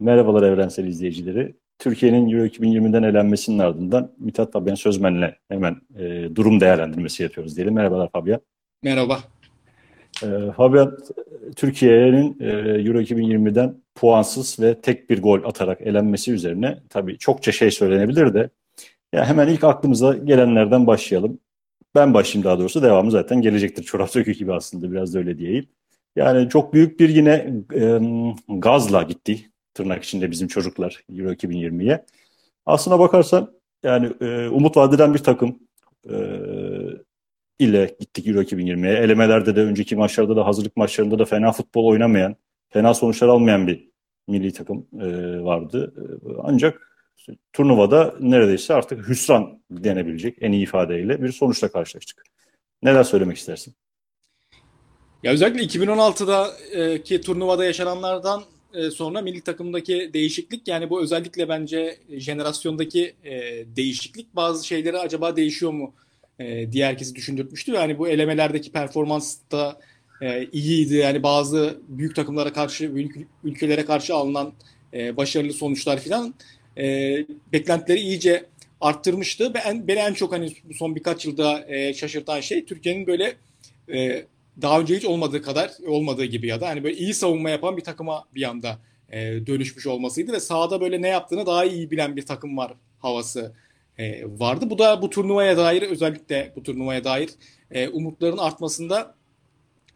Merhabalar 0.00 0.42
evrensel 0.42 0.86
izleyicileri. 0.86 1.54
Türkiye'nin 1.78 2.30
Euro 2.30 2.46
2020'den 2.46 3.02
elenmesinin 3.02 3.58
ardından 3.58 4.12
Mithat 4.18 4.52
Fabian 4.52 4.74
Sözmen'le 4.74 5.34
hemen 5.48 5.76
e, 5.98 6.36
durum 6.36 6.60
değerlendirmesi 6.60 7.22
yapıyoruz 7.22 7.56
diyelim. 7.56 7.74
Merhabalar 7.74 8.10
Fabian. 8.12 8.40
Merhaba. 8.82 9.18
E, 10.22 10.26
Fabian, 10.56 10.98
Türkiye'nin 11.56 12.36
e, 12.40 12.46
Euro 12.88 13.00
2020'den 13.00 13.74
puansız 13.94 14.60
ve 14.60 14.80
tek 14.80 15.10
bir 15.10 15.22
gol 15.22 15.44
atarak 15.44 15.80
elenmesi 15.80 16.32
üzerine 16.32 16.78
tabii 16.88 17.18
çokça 17.18 17.52
şey 17.52 17.70
söylenebilir 17.70 18.34
de 18.34 18.50
ya 19.12 19.26
hemen 19.26 19.48
ilk 19.48 19.64
aklımıza 19.64 20.16
gelenlerden 20.16 20.86
başlayalım. 20.86 21.38
Ben 21.94 22.14
başlayayım 22.14 22.44
daha 22.44 22.58
doğrusu 22.58 22.82
devamı 22.82 23.10
zaten 23.10 23.42
gelecektir. 23.42 23.82
Çorap 23.82 24.10
sökü 24.10 24.32
gibi 24.32 24.52
aslında 24.52 24.92
biraz 24.92 25.14
da 25.14 25.18
öyle 25.18 25.38
diyeyim. 25.38 25.66
Yani 26.16 26.48
çok 26.48 26.74
büyük 26.74 27.00
bir 27.00 27.08
yine 27.08 27.52
e, 27.74 28.00
gazla 28.48 29.02
gitti 29.02 29.49
tırnak 29.80 30.04
içinde 30.04 30.30
bizim 30.30 30.48
çocuklar 30.48 31.04
Euro 31.16 31.32
2020'ye. 31.32 32.04
Aslına 32.66 32.98
bakarsan 32.98 33.52
yani 33.82 34.12
e, 34.20 34.48
umut 34.48 34.76
vadeden 34.76 35.14
bir 35.14 35.18
takım 35.18 35.58
e, 36.10 36.16
ile 37.58 37.96
gittik 38.00 38.26
Euro 38.28 38.42
2020'ye. 38.42 38.92
Elemelerde 38.92 39.56
de 39.56 39.60
önceki 39.60 39.96
maçlarda 39.96 40.36
da 40.36 40.46
hazırlık 40.46 40.76
maçlarında 40.76 41.18
da 41.18 41.24
fena 41.24 41.52
futbol 41.52 41.86
oynamayan, 41.86 42.36
fena 42.68 42.94
sonuçlar 42.94 43.28
almayan 43.28 43.66
bir 43.66 43.88
milli 44.28 44.52
takım 44.52 44.86
e, 45.00 45.06
vardı. 45.44 45.94
E, 45.96 46.02
ancak 46.42 46.96
turnuvada 47.52 48.14
neredeyse 48.20 48.74
artık 48.74 49.08
hüsran 49.08 49.62
denebilecek 49.70 50.36
en 50.40 50.52
iyi 50.52 50.62
ifadeyle 50.62 51.22
bir 51.22 51.32
sonuçla 51.32 51.72
karşılaştık. 51.72 52.24
Neler 52.82 53.04
söylemek 53.04 53.36
istersin? 53.36 53.74
Ya 55.22 55.32
özellikle 55.32 55.62
2016'daki 55.62 57.20
turnuvada 57.20 57.64
yaşananlardan 57.64 58.42
sonra 58.92 59.20
milli 59.20 59.40
takımdaki 59.40 60.10
değişiklik 60.14 60.68
yani 60.68 60.90
bu 60.90 61.02
özellikle 61.02 61.48
bence 61.48 61.98
jenerasyondaki 62.10 63.14
e, 63.24 63.32
değişiklik 63.76 64.36
bazı 64.36 64.66
şeyleri 64.66 64.98
acaba 64.98 65.36
değişiyor 65.36 65.72
mu 65.72 65.94
e, 66.38 66.72
diye 66.72 66.86
herkesi 66.86 67.14
düşündürtmüştü. 67.14 67.72
Yani 67.72 67.98
bu 67.98 68.08
elemelerdeki 68.08 68.72
performans 68.72 69.36
da 69.52 69.80
e, 70.20 70.46
iyiydi. 70.52 70.94
Yani 70.94 71.22
bazı 71.22 71.78
büyük 71.88 72.16
takımlara 72.16 72.52
karşı, 72.52 72.94
büyük 72.94 73.16
ülkelere 73.44 73.84
karşı 73.84 74.14
alınan 74.14 74.52
e, 74.94 75.16
başarılı 75.16 75.52
sonuçlar 75.52 76.00
falan 76.00 76.34
e, 76.78 77.16
beklentileri 77.52 78.00
iyice 78.00 78.46
arttırmıştı. 78.80 79.54
Ben, 79.54 79.88
beni 79.88 79.98
en 79.98 80.14
çok 80.14 80.32
hani 80.32 80.52
son 80.78 80.96
birkaç 80.96 81.26
yılda 81.26 81.64
e, 81.68 81.94
şaşırtan 81.94 82.40
şey 82.40 82.64
Türkiye'nin 82.64 83.06
böyle 83.06 83.34
e, 83.92 84.24
daha 84.62 84.80
önce 84.80 84.96
hiç 84.96 85.04
olmadığı 85.04 85.42
kadar 85.42 85.70
olmadığı 85.86 86.24
gibi 86.24 86.46
ya 86.46 86.60
da 86.60 86.68
hani 86.68 86.84
böyle 86.84 86.96
iyi 86.96 87.14
savunma 87.14 87.50
yapan 87.50 87.76
bir 87.76 87.84
takıma 87.84 88.24
bir 88.34 88.42
anda 88.42 88.78
e, 89.12 89.46
dönüşmüş 89.46 89.86
olmasıydı 89.86 90.32
ve 90.32 90.40
sahada 90.40 90.80
böyle 90.80 91.02
ne 91.02 91.08
yaptığını 91.08 91.46
daha 91.46 91.64
iyi 91.64 91.90
bilen 91.90 92.16
bir 92.16 92.26
takım 92.26 92.56
var 92.56 92.74
havası 92.98 93.54
e, 93.98 94.24
vardı. 94.38 94.70
Bu 94.70 94.78
da 94.78 95.02
bu 95.02 95.10
turnuvaya 95.10 95.56
dair 95.56 95.82
özellikle 95.82 96.52
bu 96.56 96.62
turnuvaya 96.62 97.04
dair 97.04 97.30
e, 97.70 97.88
umutların 97.88 98.38
artmasında 98.38 99.14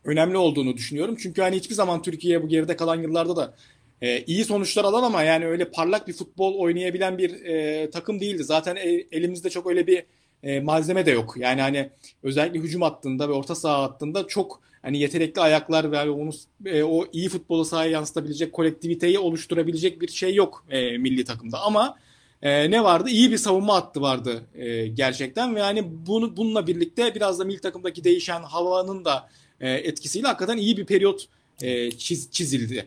önemli 0.05 0.37
olduğunu 0.37 0.77
düşünüyorum. 0.77 1.17
Çünkü 1.19 1.43
hani 1.43 1.57
hiçbir 1.57 1.75
zaman 1.75 2.03
Türkiye 2.03 2.43
bu 2.43 2.49
geride 2.49 2.77
kalan 2.77 3.03
yıllarda 3.03 3.37
da 3.37 3.55
e, 4.03 4.21
iyi 4.25 4.45
sonuçlar 4.45 4.85
alan 4.85 5.03
ama 5.03 5.23
yani 5.23 5.47
öyle 5.47 5.71
parlak 5.71 6.09
bir 6.09 6.13
futbol 6.13 6.55
oynayabilen 6.55 7.19
bir 7.19 7.45
e, 7.45 7.91
takım 7.91 8.21
değildi. 8.21 8.45
Zaten 8.45 8.77
e, 8.77 9.07
elimizde 9.13 9.51
çok 9.51 9.67
öyle 9.67 9.87
bir 9.87 10.05
e, 10.45 10.61
malzeme 10.61 11.07
de 11.07 11.11
yok. 11.11 11.35
Yani 11.39 11.61
hani 11.61 11.91
özellikle 12.23 12.59
hücum 12.61 12.83
hattında 12.83 13.29
ve 13.29 13.33
orta 13.33 13.55
saha 13.55 13.83
hattında 13.83 14.27
çok 14.27 14.61
hani 14.83 14.99
yetenekli 14.99 15.41
ayaklar 15.41 15.93
ve 15.93 16.11
onu 16.11 16.31
e, 16.67 16.83
o 16.83 17.07
iyi 17.13 17.29
futbolu 17.29 17.65
sahaya 17.65 17.91
yansıtabilecek 17.91 18.53
kolektiviteyi 18.53 19.19
oluşturabilecek 19.19 20.01
bir 20.01 20.09
şey 20.09 20.35
yok 20.35 20.65
e, 20.71 20.99
milli 20.99 21.25
takımda. 21.25 21.61
Ama 21.61 21.97
e, 22.43 22.71
ne 22.71 22.85
vardı? 22.85 23.11
İyi 23.11 23.31
bir 23.31 23.37
savunma 23.37 23.75
hattı 23.75 24.01
vardı 24.01 24.43
e, 24.55 24.87
gerçekten 24.87 25.57
ve 25.57 25.61
yani 25.61 25.85
bunu 26.07 26.37
bununla 26.37 26.67
birlikte 26.67 27.15
biraz 27.15 27.39
da 27.39 27.45
milli 27.45 27.61
takımdaki 27.61 28.05
değişen 28.05 28.43
havanın 28.43 29.05
da 29.05 29.29
e, 29.61 29.71
etkisiyle 29.71 30.27
hakikaten 30.27 30.57
iyi 30.57 30.77
bir 30.77 30.87
periyot 30.87 31.27
e, 31.63 31.91
çiz, 31.91 32.31
çizildi. 32.31 32.87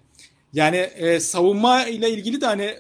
Yani 0.53 0.78
e, 0.78 1.19
savunma 1.19 1.85
ile 1.85 2.09
ilgili 2.09 2.41
de 2.41 2.45
hani 2.45 2.74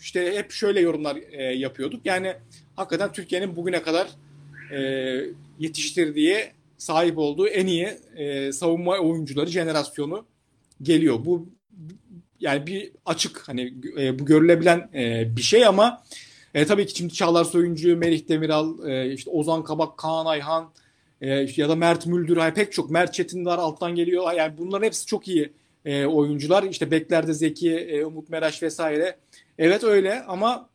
işte 0.00 0.36
hep 0.36 0.50
şöyle 0.50 0.80
yorumlar 0.80 1.16
e, 1.32 1.42
yapıyorduk. 1.42 2.00
Yani 2.06 2.34
hakikaten 2.76 3.12
Türkiye'nin 3.12 3.56
bugüne 3.56 3.82
kadar 3.82 4.08
e, 4.72 4.80
yetiştirdiği, 5.58 6.44
sahip 6.78 7.18
olduğu 7.18 7.48
en 7.48 7.66
iyi 7.66 7.88
e, 8.16 8.52
savunma 8.52 8.98
oyuncuları 8.98 9.46
jenerasyonu 9.46 10.26
geliyor. 10.82 11.24
Bu 11.24 11.48
yani 12.40 12.66
bir 12.66 12.92
açık 13.06 13.48
hani 13.48 13.74
e, 13.98 14.18
bu 14.18 14.24
görülebilen 14.24 14.90
e, 14.94 15.36
bir 15.36 15.42
şey 15.42 15.66
ama 15.66 16.02
e, 16.54 16.66
tabii 16.66 16.86
ki 16.86 16.96
şimdi 16.96 17.14
Çağlar 17.14 17.44
Soyuncu, 17.44 17.96
Merih 17.96 18.28
Demiral, 18.28 18.88
e, 18.88 19.12
işte 19.12 19.30
Ozan 19.30 19.64
Kabak, 19.64 19.96
Kaan 19.96 20.26
Ayhan 20.26 20.72
e, 21.20 21.46
ya 21.56 21.68
da 21.68 21.76
Mert 21.76 22.06
Müldür, 22.06 22.36
yani 22.36 22.54
pek 22.54 22.72
çok 22.72 22.90
Mert 22.90 23.14
Çetindar 23.14 23.58
alttan 23.58 23.94
geliyor. 23.94 24.32
Yani 24.32 24.58
bunların 24.58 24.86
hepsi 24.86 25.06
çok 25.06 25.28
iyi 25.28 25.52
e, 25.84 26.06
oyuncular. 26.06 26.62
İşte 26.62 26.90
beklerde 26.90 27.34
Zeki, 27.34 27.76
e, 27.76 28.04
Umut 28.04 28.28
Meraş 28.28 28.62
vesaire. 28.62 29.16
Evet 29.58 29.84
öyle 29.84 30.22
ama 30.22 30.68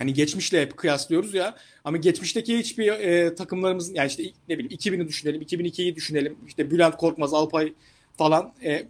hani 0.00 0.12
geçmişle 0.14 0.62
hep 0.62 0.76
kıyaslıyoruz 0.76 1.34
ya. 1.34 1.54
Ama 1.84 1.96
geçmişteki 1.96 2.58
hiçbir 2.58 2.92
e, 2.92 3.34
takımlarımızın 3.34 3.94
yani 3.94 4.08
işte 4.08 4.22
ne 4.48 4.58
bileyim 4.58 4.76
2000'i 4.76 5.08
düşünelim, 5.08 5.42
2002'yi 5.42 5.96
düşünelim. 5.96 6.38
İşte 6.46 6.70
Bülent 6.70 6.96
Korkmaz, 6.96 7.34
Alpay 7.34 7.72
falan. 8.18 8.52
E, 8.64 8.82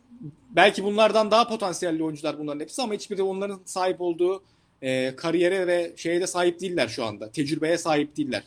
belki 0.50 0.84
bunlardan 0.84 1.30
daha 1.30 1.48
potansiyelli 1.48 2.02
oyuncular 2.02 2.38
bunların 2.38 2.60
hepsi 2.60 2.82
ama 2.82 2.94
hiçbiri 2.94 3.18
de 3.18 3.22
onların 3.22 3.60
sahip 3.64 4.00
olduğu 4.00 4.42
e, 4.82 5.16
kariyere 5.16 5.66
ve 5.66 5.92
şeye 5.96 6.20
de 6.20 6.26
sahip 6.26 6.60
değiller 6.60 6.88
şu 6.88 7.04
anda. 7.04 7.30
Tecrübeye 7.30 7.78
sahip 7.78 8.16
değiller. 8.16 8.42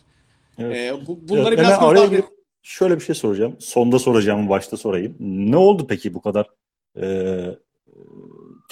Evet. 0.58 0.78
E, 0.78 1.08
bu, 1.08 1.20
bunları 1.30 1.56
evet, 1.56 1.60
biraz 1.60 1.84
araya 1.84 2.06
girip 2.06 2.26
şöyle 2.62 2.96
bir 2.96 3.04
şey 3.04 3.16
soracağım. 3.16 3.56
Sonda 3.60 4.00
soracağım, 4.00 4.50
başta 4.50 4.78
sorayım. 4.78 5.16
Ne 5.20 5.58
oldu 5.58 5.86
peki 5.90 6.14
bu 6.14 6.22
kadar 6.22 6.48
e, 7.02 7.06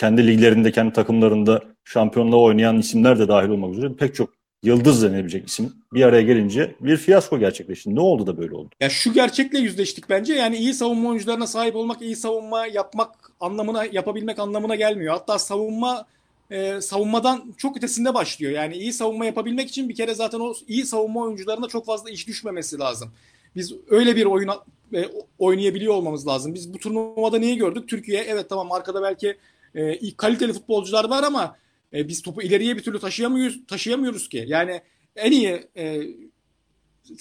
kendi 0.02 0.28
liglerinde, 0.28 0.72
kendi 0.72 0.94
takımlarında 0.94 1.62
şampiyonluğa 1.86 2.40
oynayan 2.40 2.78
isimler 2.78 3.20
de 3.20 3.28
dahil 3.28 3.50
olmak 3.50 3.74
üzere 3.74 3.94
pek 3.94 4.16
çok 4.16 4.30
yıldız 4.64 5.04
denilebilecek 5.04 5.48
isim 5.48 5.74
bir 5.94 6.04
araya 6.04 6.22
gelince 6.22 6.76
bir 6.80 6.98
fiyasko 6.98 7.40
gerçekleşti. 7.40 7.96
Ne 7.96 8.00
oldu 8.00 8.28
da 8.28 8.38
böyle 8.38 8.56
oldu? 8.56 8.70
Ya 8.80 8.90
şu 8.90 9.14
gerçekle 9.14 9.60
yüzleştik 9.60 10.10
bence. 10.10 10.34
Yani 10.34 10.58
iyi 10.58 10.74
savunma 10.74 11.10
oyuncularına 11.10 11.48
sahip 11.48 11.76
olmak, 11.76 12.02
iyi 12.02 12.16
savunma 12.16 12.66
yapmak 12.66 13.32
anlamına, 13.40 13.86
yapabilmek 13.86 14.40
anlamına 14.40 14.76
gelmiyor. 14.76 15.14
Hatta 15.14 15.40
savunma 15.40 16.06
e, 16.52 16.82
savunmadan 16.82 17.54
çok 17.58 17.78
ötesinde 17.78 18.14
başlıyor. 18.14 18.52
Yani 18.52 18.76
iyi 18.76 18.94
savunma 18.94 19.26
yapabilmek 19.26 19.70
için 19.70 19.90
bir 19.90 19.96
kere 19.96 20.16
zaten 20.16 20.40
o 20.40 20.54
iyi 20.68 20.86
savunma 20.86 21.22
oyuncularına 21.22 21.68
çok 21.68 21.86
fazla 21.86 22.10
iş 22.10 22.28
düşmemesi 22.28 22.80
lazım. 22.80 23.12
Biz 23.56 23.74
öyle 23.90 24.16
bir 24.16 24.26
oyun 24.26 24.50
e, 24.94 25.06
oynayabiliyor 25.40 25.94
olmamız 25.94 26.28
lazım. 26.28 26.54
Biz 26.54 26.74
bu 26.74 26.78
turnuvada 26.78 27.38
neyi 27.38 27.58
gördük? 27.58 27.90
Türkiye 27.90 28.22
evet 28.22 28.50
tamam 28.50 28.72
arkada 28.72 29.02
belki 29.02 29.38
e, 29.76 30.16
kaliteli 30.18 30.54
futbolcular 30.54 31.10
var 31.10 31.24
ama 31.24 31.58
e, 31.94 32.08
biz 32.08 32.22
topu 32.22 32.42
ileriye 32.42 32.78
bir 32.78 32.84
türlü 32.84 33.00
taşıyamıyoruz 33.00 33.66
taşıyamıyoruz 33.68 34.30
ki. 34.30 34.46
Yani 34.48 34.82
en 35.16 35.32
iyi 35.32 35.68
e, 35.76 36.02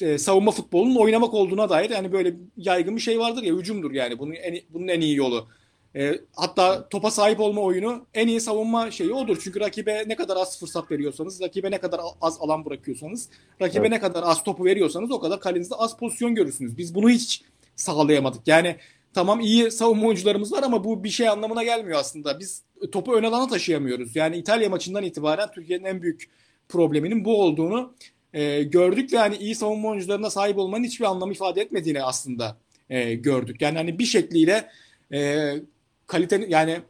e, 0.01 0.19
savunma 0.19 0.51
futbolunun 0.51 0.97
oynamak 0.97 1.35
olduğuna 1.35 1.69
dair 1.69 1.91
yani 1.91 2.13
böyle 2.13 2.37
yaygın 2.57 2.97
bir 2.97 3.01
şey 3.01 3.19
vardır 3.19 3.43
ya 3.43 3.55
hücumdur 3.55 3.93
yani 3.93 4.19
bunun 4.19 4.33
en 4.33 4.61
bunun 4.71 4.89
en 4.89 5.01
iyi 5.01 5.17
yolu. 5.17 5.49
E, 5.97 6.21
hatta 6.37 6.89
topa 6.89 7.11
sahip 7.11 7.41
olma 7.41 7.61
oyunu 7.61 8.07
en 8.15 8.29
iyi 8.29 8.41
savunma 8.41 8.91
şeyi 8.91 9.13
odur. 9.13 9.39
Çünkü 9.45 9.61
rakibe 9.61 10.05
ne 10.07 10.17
kadar 10.17 10.37
az 10.37 10.61
fırsat 10.61 10.91
veriyorsanız, 10.91 11.41
rakibe 11.41 11.71
ne 11.71 11.79
kadar 11.79 12.01
az 12.21 12.39
alan 12.41 12.65
bırakıyorsanız, 12.65 13.29
rakibe 13.61 13.81
evet. 13.81 13.91
ne 13.91 14.01
kadar 14.01 14.23
az 14.23 14.45
topu 14.45 14.65
veriyorsanız 14.65 15.11
o 15.11 15.21
kadar 15.21 15.41
kalenizde 15.41 15.75
az 15.75 15.97
pozisyon 15.97 16.35
görürsünüz. 16.35 16.79
Biz 16.79 16.95
bunu 16.95 17.11
hiç 17.11 17.43
sağlayamadık. 17.77 18.49
Yani 18.49 18.77
tamam 19.15 19.41
iyi 19.41 19.71
savunma 19.71 20.07
oyuncularımız 20.07 20.53
var 20.53 20.63
ama 20.63 20.85
bu 20.85 21.05
bir 21.05 21.09
şey 21.09 21.29
anlamına 21.29 21.65
gelmiyor 21.65 21.99
aslında. 21.99 22.41
Biz 22.41 22.63
topu 22.93 23.15
ön 23.15 23.23
alana 23.23 23.47
taşıyamıyoruz. 23.47 24.17
Yani 24.17 24.37
İtalya 24.37 24.71
maçından 24.71 25.05
itibaren 25.05 25.51
Türkiye'nin 25.55 25.85
en 25.85 26.03
büyük 26.03 26.31
probleminin 26.69 27.25
bu 27.25 27.43
olduğunu 27.43 27.95
e, 28.33 28.63
gördük 28.63 29.13
ve 29.13 29.17
yani 29.17 29.37
iyi 29.37 29.55
savunma 29.55 29.89
oyuncularına 29.89 30.31
sahip 30.31 30.59
olmanın 30.59 30.85
hiçbir 30.85 31.05
anlam 31.05 31.31
ifade 31.31 31.61
etmediğini 31.61 32.03
aslında 32.03 32.57
e, 32.91 33.15
gördük. 33.15 33.63
Yani 33.63 33.79
hani 33.79 33.99
bir 33.99 34.05
şekliyle 34.05 34.69
e, 35.13 35.53
kalite 36.07 36.47
yani 36.49 36.81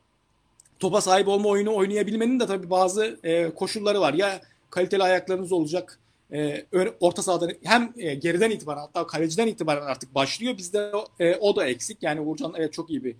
topa 0.78 1.00
sahip 1.00 1.28
olma 1.28 1.48
oyunu 1.48 1.74
oynayabilmenin 1.74 2.40
de 2.40 2.46
tabii 2.46 2.70
bazı 2.70 3.20
e, 3.22 3.50
koşulları 3.50 4.00
var. 4.00 4.14
Ya 4.14 4.40
kaliteli 4.70 5.02
ayaklarınız 5.02 5.52
olacak 5.52 5.99
e, 6.32 6.66
orta 7.00 7.22
sahadan 7.22 7.50
hem 7.64 7.92
e, 7.96 8.14
geriden 8.14 8.50
itibaren 8.50 8.80
hatta 8.80 9.06
kaleciden 9.06 9.46
itibaren 9.46 9.82
artık 9.82 10.14
başlıyor. 10.14 10.58
Bizde 10.58 10.92
e, 11.20 11.36
o 11.36 11.56
da 11.56 11.66
eksik. 11.66 12.02
Yani 12.02 12.20
Uğurcan 12.20 12.54
evet 12.56 12.72
çok 12.72 12.90
iyi 12.90 13.04
bir 13.04 13.16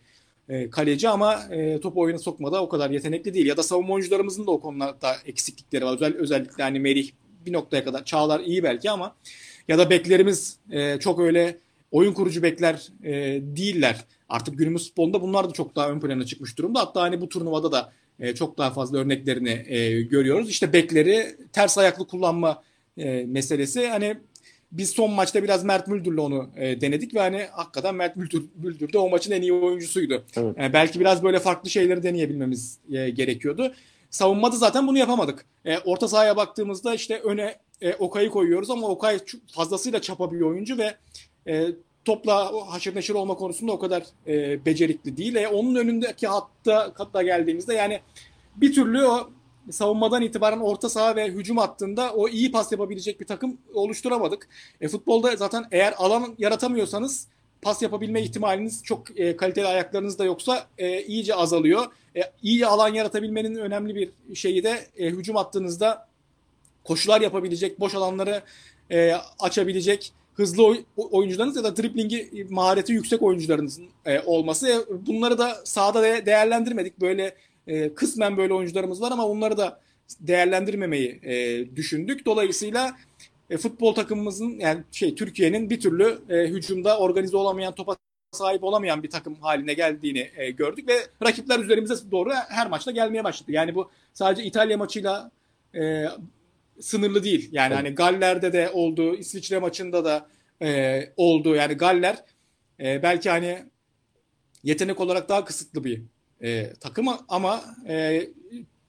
e, 0.48 0.70
kaleci 0.70 1.08
ama 1.08 1.42
e, 1.50 1.80
top 1.80 1.96
oyuna 1.96 2.18
sokmada 2.18 2.62
o 2.62 2.68
kadar 2.68 2.90
yetenekli 2.90 3.34
değil. 3.34 3.46
Ya 3.46 3.56
da 3.56 3.62
savunma 3.62 3.94
oyuncularımızın 3.94 4.46
da 4.46 4.50
o 4.50 4.60
konularda 4.60 5.16
eksiklikleri 5.26 5.84
var. 5.84 5.94
Özel, 5.94 6.14
özellikle 6.14 6.62
hani 6.62 6.80
Merih 6.80 7.10
bir 7.46 7.52
noktaya 7.52 7.84
kadar. 7.84 8.04
Çağlar 8.04 8.40
iyi 8.40 8.62
belki 8.62 8.90
ama 8.90 9.16
ya 9.68 9.78
da 9.78 9.90
beklerimiz 9.90 10.58
e, 10.70 10.98
çok 10.98 11.20
öyle 11.20 11.58
oyun 11.90 12.12
kurucu 12.12 12.42
bekler 12.42 12.88
e, 13.04 13.12
değiller. 13.42 14.04
Artık 14.28 14.58
günümüz 14.58 14.88
futbolunda 14.88 15.22
bunlar 15.22 15.48
da 15.48 15.52
çok 15.52 15.76
daha 15.76 15.90
ön 15.90 16.00
plana 16.00 16.24
çıkmış 16.24 16.58
durumda. 16.58 16.80
Hatta 16.80 17.00
hani 17.00 17.20
bu 17.20 17.28
turnuvada 17.28 17.72
da 17.72 17.92
e, 18.20 18.34
çok 18.34 18.58
daha 18.58 18.70
fazla 18.70 18.98
örneklerini 18.98 19.64
e, 19.66 20.02
görüyoruz. 20.02 20.50
İşte 20.50 20.72
bekleri 20.72 21.36
ters 21.52 21.78
ayaklı 21.78 22.06
kullanma 22.06 22.62
e, 23.00 23.24
meselesi. 23.26 23.88
Hani 23.88 24.16
biz 24.72 24.90
son 24.90 25.10
maçta 25.10 25.42
biraz 25.42 25.64
Mert 25.64 25.88
Müldür'le 25.88 26.18
onu 26.18 26.50
e, 26.56 26.80
denedik 26.80 27.14
ve 27.14 27.20
hani 27.20 27.46
hakikaten 27.52 27.94
Mert 27.94 28.16
Müldür, 28.16 28.44
Müldür 28.56 28.92
de 28.92 28.98
o 28.98 29.08
maçın 29.08 29.32
en 29.32 29.42
iyi 29.42 29.52
oyuncusuydu. 29.52 30.24
Evet. 30.36 30.54
Yani 30.58 30.72
belki 30.72 31.00
biraz 31.00 31.22
böyle 31.22 31.40
farklı 31.40 31.70
şeyleri 31.70 32.02
deneyebilmemiz 32.02 32.78
e, 32.92 33.10
gerekiyordu. 33.10 33.72
Savunmada 34.10 34.56
zaten 34.56 34.86
bunu 34.86 34.98
yapamadık. 34.98 35.44
E, 35.64 35.78
orta 35.78 36.08
sahaya 36.08 36.36
baktığımızda 36.36 36.94
işte 36.94 37.20
öne 37.20 37.56
e, 37.80 37.94
Okay'ı 37.94 38.30
koyuyoruz 38.30 38.70
ama 38.70 38.88
Okay 38.88 39.18
fazlasıyla 39.52 40.00
çapa 40.00 40.32
bir 40.32 40.40
oyuncu 40.40 40.78
ve 40.78 40.94
e, 41.46 41.66
topla 42.04 42.52
haşır 42.72 42.94
neşir 42.94 43.14
olma 43.14 43.34
konusunda 43.34 43.72
o 43.72 43.78
kadar 43.78 44.02
e, 44.26 44.64
becerikli 44.64 45.16
değil. 45.16 45.34
E, 45.34 45.48
onun 45.48 45.74
önündeki 45.74 46.26
hatta 46.26 46.92
hatta 46.94 47.22
geldiğimizde 47.22 47.74
yani 47.74 48.00
bir 48.56 48.74
türlü 48.74 49.06
o 49.06 49.30
savunmadan 49.70 50.22
itibaren 50.22 50.60
orta 50.60 50.88
saha 50.88 51.16
ve 51.16 51.28
hücum 51.28 51.56
hattında 51.56 52.14
o 52.14 52.28
iyi 52.28 52.52
pas 52.52 52.72
yapabilecek 52.72 53.20
bir 53.20 53.26
takım 53.26 53.58
oluşturamadık. 53.74 54.48
E, 54.80 54.88
futbolda 54.88 55.36
zaten 55.36 55.64
eğer 55.70 55.94
alan 55.96 56.34
yaratamıyorsanız 56.38 57.26
pas 57.62 57.82
yapabilme 57.82 58.22
ihtimaliniz 58.22 58.84
çok 58.84 59.20
e, 59.20 59.36
kaliteli 59.36 59.66
ayaklarınız 59.66 60.18
da 60.18 60.24
yoksa 60.24 60.66
e, 60.78 61.02
iyice 61.02 61.34
azalıyor. 61.34 61.86
E, 62.16 62.20
iyi 62.42 62.66
alan 62.66 62.94
yaratabilmenin 62.94 63.54
önemli 63.54 63.94
bir 63.94 64.34
şeyi 64.34 64.64
de 64.64 64.86
e, 64.96 65.06
hücum 65.06 65.36
attığınızda 65.36 66.08
koşular 66.84 67.20
yapabilecek, 67.20 67.80
boş 67.80 67.94
alanları 67.94 68.42
e, 68.90 69.14
açabilecek 69.38 70.12
hızlı 70.34 70.66
oy, 70.66 70.84
oyuncularınız 70.96 71.56
ya 71.56 71.64
da 71.64 71.76
driblingi 71.76 72.46
mahareti 72.50 72.92
yüksek 72.92 73.22
oyuncularınızın 73.22 73.88
e, 74.06 74.20
olması. 74.20 74.68
E, 74.68 75.06
bunları 75.06 75.38
da 75.38 75.56
sahada 75.64 76.02
de, 76.02 76.26
değerlendirmedik. 76.26 77.00
Böyle 77.00 77.34
e, 77.66 77.94
kısmen 77.94 78.36
böyle 78.36 78.54
oyuncularımız 78.54 79.00
var 79.00 79.12
ama 79.12 79.26
onları 79.26 79.56
da 79.56 79.80
değerlendirmemeyi 80.20 81.20
e, 81.22 81.66
düşündük. 81.76 82.26
Dolayısıyla 82.26 82.96
e, 83.50 83.56
futbol 83.56 83.94
takımımızın 83.94 84.58
yani 84.58 84.84
şey 84.92 85.14
Türkiye'nin 85.14 85.70
bir 85.70 85.80
türlü 85.80 86.18
e, 86.28 86.48
hücumda 86.48 86.98
organize 86.98 87.36
olamayan 87.36 87.74
topa 87.74 87.96
sahip 88.32 88.64
olamayan 88.64 89.02
bir 89.02 89.10
takım 89.10 89.34
haline 89.34 89.74
geldiğini 89.74 90.30
e, 90.36 90.50
gördük 90.50 90.88
ve 90.88 91.26
rakipler 91.26 91.58
üzerimize 91.58 91.94
doğru 92.10 92.30
her 92.48 92.70
maçta 92.70 92.90
gelmeye 92.90 93.24
başladı. 93.24 93.52
Yani 93.52 93.74
bu 93.74 93.90
sadece 94.12 94.44
İtalya 94.44 94.76
maçıyla 94.76 95.30
e, 95.74 96.04
sınırlı 96.80 97.24
değil. 97.24 97.48
Yani 97.52 97.74
hani 97.74 97.90
Galler'de 97.90 98.52
de 98.52 98.70
oldu, 98.70 99.14
İsviçre 99.14 99.58
maçında 99.58 100.04
da 100.04 100.28
e, 100.62 101.00
oldu. 101.16 101.54
Yani 101.54 101.74
Galler 101.74 102.16
e, 102.80 103.02
belki 103.02 103.30
hani 103.30 103.64
yetenek 104.62 105.00
olarak 105.00 105.28
daha 105.28 105.44
kısıtlı 105.44 105.84
bir 105.84 106.02
e, 106.42 106.72
takım 106.80 107.06
ama 107.28 107.64
e, 107.88 108.26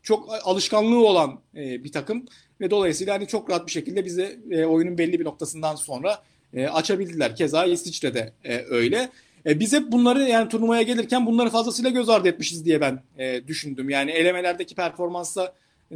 çok 0.03 0.29
alışkanlığı 0.43 1.07
olan 1.07 1.39
e, 1.55 1.83
bir 1.83 1.91
takım 1.91 2.25
ve 2.61 2.71
dolayısıyla 2.71 3.13
hani 3.13 3.27
çok 3.27 3.49
rahat 3.49 3.67
bir 3.67 3.71
şekilde 3.71 4.05
bize 4.05 4.39
e, 4.51 4.65
oyunun 4.65 4.97
belli 4.97 5.19
bir 5.19 5.25
noktasından 5.25 5.75
sonra 5.75 6.23
e, 6.53 6.67
açabildiler. 6.67 7.35
Keza 7.35 7.65
İsviçre'de 7.65 8.33
e, 8.43 8.57
öyle. 8.69 9.09
E, 9.45 9.59
biz 9.59 9.73
hep 9.73 9.91
bunları 9.91 10.23
yani 10.23 10.49
turnuvaya 10.49 10.81
gelirken 10.81 11.25
bunları 11.25 11.49
fazlasıyla 11.49 11.89
göz 11.89 12.09
ardı 12.09 12.27
etmişiz 12.27 12.65
diye 12.65 12.81
ben 12.81 13.03
e, 13.17 13.47
düşündüm. 13.47 13.89
Yani 13.89 14.11
elemelerdeki 14.11 14.75
performansa 14.75 15.53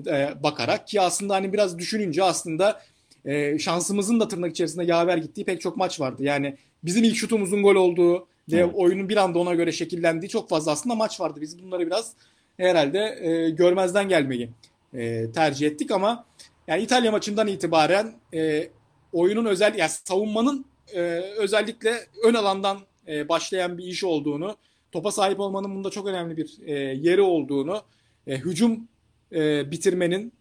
e, 0.08 0.30
bakarak 0.44 0.88
ki 0.88 1.02
aslında 1.02 1.36
hani 1.36 1.54
biraz 1.54 1.80
düşününce 1.80 2.24
aslında 2.24 2.82
e, 3.26 3.60
şansımızın 3.60 4.20
da 4.20 4.28
tırnak 4.28 4.52
içerisinde 4.52 4.84
yaver 4.84 5.18
gittiği 5.18 5.46
pek 5.46 5.62
çok 5.62 5.78
maç 5.78 6.00
vardı. 6.00 6.24
Yani 6.24 6.58
bizim 6.84 7.04
ilk 7.04 7.16
şutumuzun 7.16 7.64
gol 7.64 7.76
olduğu 7.76 8.28
ve 8.52 8.58
evet. 8.58 8.74
oyunun 8.76 9.10
bir 9.10 9.18
anda 9.18 9.40
ona 9.40 9.54
göre 9.54 9.72
şekillendiği 9.72 10.30
çok 10.30 10.50
fazla 10.50 10.72
aslında 10.72 10.96
maç 10.96 11.20
vardı. 11.20 11.42
Biz 11.42 11.64
bunları 11.64 11.88
biraz 11.88 12.14
herhalde 12.58 13.18
e, 13.22 13.50
görmezden 13.50 14.10
gelmeyi 14.10 14.50
e, 14.94 15.32
tercih 15.32 15.68
ettik 15.68 15.92
ama 15.92 16.26
yani 16.68 16.84
İtalya 16.84 17.12
maçından 17.12 17.48
itibaren 17.48 18.14
e, 18.34 18.70
oyunun 19.14 19.46
özel 19.46 19.78
yani 19.78 19.90
savunmanın 19.90 20.66
e, 20.94 21.00
özellikle 21.38 21.94
ön 22.24 22.34
alandan 22.34 22.80
e, 23.08 23.30
başlayan 23.30 23.78
bir 23.78 23.84
iş 23.84 24.04
olduğunu, 24.04 24.58
topa 24.92 25.12
sahip 25.12 25.40
olmanın 25.40 25.76
bunda 25.76 25.90
çok 25.90 26.08
önemli 26.08 26.38
bir 26.38 26.58
e, 26.66 26.74
yeri 26.74 27.22
olduğunu, 27.22 27.82
e, 28.28 28.38
hücum 28.38 28.88
e, 29.32 29.72
bitirmenin 29.72 30.34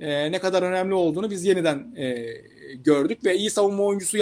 e, 0.00 0.32
ne 0.32 0.38
kadar 0.38 0.62
önemli 0.62 0.94
olduğunu 0.94 1.30
biz 1.30 1.44
yeniden 1.44 1.94
e, 1.96 2.26
gördük 2.74 3.24
ve 3.24 3.36
iyi 3.36 3.50
savunma 3.50 3.82
oyuncusu 3.82 4.18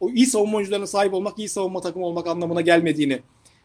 o 0.00 0.10
iyi 0.10 0.26
savunma 0.26 0.56
oyuncularına 0.56 0.86
sahip 0.86 1.14
olmak, 1.14 1.38
iyi 1.38 1.48
savunma 1.48 1.80
takımı 1.80 2.06
olmak 2.06 2.26
anlamına 2.26 2.60
gelmediğini 2.60 3.18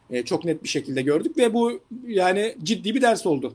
e, 0.10 0.24
çok 0.24 0.46
net 0.46 0.64
bir 0.64 0.70
şekilde 0.70 1.02
gördük 1.02 1.38
ve 1.38 1.54
bu 1.54 1.72
yani 2.08 2.56
ciddi 2.64 2.96
bir 2.96 3.02
ders 3.02 3.26
oldu. 3.26 3.54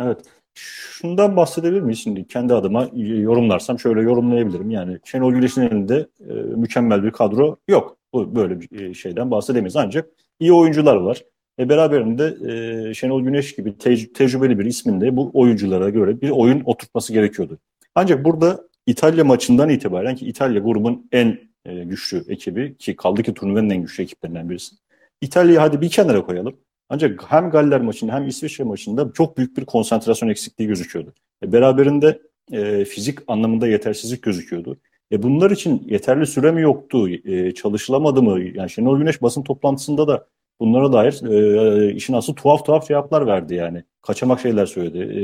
Evet. 0.00 0.18
Şundan 0.54 1.36
bahsedebilir 1.36 1.80
miyiz 1.80 1.98
şimdi? 1.98 2.26
Kendi 2.28 2.54
adıma 2.54 2.88
yorumlarsam 2.94 3.78
şöyle 3.78 4.00
yorumlayabilirim. 4.00 4.70
Yani 4.70 4.98
Şenol 5.04 5.32
Güneş'in 5.32 5.62
elinde 5.62 6.06
e, 6.20 6.32
mükemmel 6.32 7.02
bir 7.04 7.10
kadro 7.10 7.56
yok. 7.68 7.96
Bu 8.12 8.34
böyle 8.34 8.60
bir 8.60 8.80
e, 8.80 8.94
şeyden 8.94 9.30
bahsedemeyiz. 9.30 9.76
Ancak 9.76 10.08
iyi 10.40 10.52
oyuncular 10.52 10.96
var. 10.96 11.24
E 11.58 11.68
beraberinde 11.68 12.36
e, 12.48 12.94
Şenol 12.94 13.22
Güneş 13.22 13.54
gibi 13.54 13.70
tec- 13.70 14.12
tecrübeli 14.12 14.58
bir 14.58 14.64
ismin 14.64 15.00
de 15.00 15.16
bu 15.16 15.30
oyunculara 15.34 15.90
göre 15.90 16.20
bir 16.20 16.30
oyun 16.30 16.62
oturtması 16.64 17.12
gerekiyordu. 17.12 17.58
Ancak 17.94 18.24
burada 18.24 18.68
İtalya 18.86 19.24
maçından 19.24 19.68
itibaren 19.68 20.16
ki 20.16 20.26
İtalya 20.26 20.60
grubun 20.60 21.08
en 21.12 21.38
e, 21.68 21.84
güçlü 21.84 22.24
ekibi 22.28 22.76
ki 22.76 22.96
kaldı 22.96 23.22
ki 23.22 23.34
turnuvanın 23.34 23.70
en 23.70 23.82
güçlü 23.82 24.02
ekiplerinden 24.02 24.50
birisi. 24.50 24.76
İtalya'yı 25.20 25.58
hadi 25.58 25.80
bir 25.80 25.90
kenara 25.90 26.22
koyalım. 26.22 26.56
Ancak 26.88 27.32
hem 27.32 27.50
Galler 27.50 27.80
maçında 27.80 28.14
hem 28.14 28.26
İsviçre 28.26 28.64
maçında 28.64 29.12
çok 29.14 29.38
büyük 29.38 29.56
bir 29.56 29.64
konsantrasyon 29.64 30.28
eksikliği 30.28 30.68
gözüküyordu. 30.68 31.14
E, 31.42 31.52
beraberinde 31.52 32.22
e, 32.52 32.84
fizik 32.84 33.18
anlamında 33.28 33.68
yetersizlik 33.68 34.22
gözüküyordu. 34.22 34.78
E, 35.12 35.22
bunlar 35.22 35.50
için 35.50 35.82
yeterli 35.86 36.26
süre 36.26 36.52
mi 36.52 36.62
yoktu, 36.62 37.08
e, 37.08 37.54
çalışılamadı 37.54 38.22
mı? 38.22 38.40
Yani 38.40 38.70
Şenol 38.70 38.98
Güneş 38.98 39.22
basın 39.22 39.42
toplantısında 39.42 40.08
da 40.08 40.26
bunlara 40.60 40.92
dair 40.92 41.22
e, 41.22 41.94
işin 41.94 42.14
aslı 42.14 42.34
tuhaf 42.34 42.64
tuhaf 42.66 42.88
cevaplar 42.88 43.26
verdi 43.26 43.54
yani. 43.54 43.84
Kaçamak 44.02 44.40
şeyler 44.40 44.66
söyledi. 44.66 44.98
E, 44.98 45.22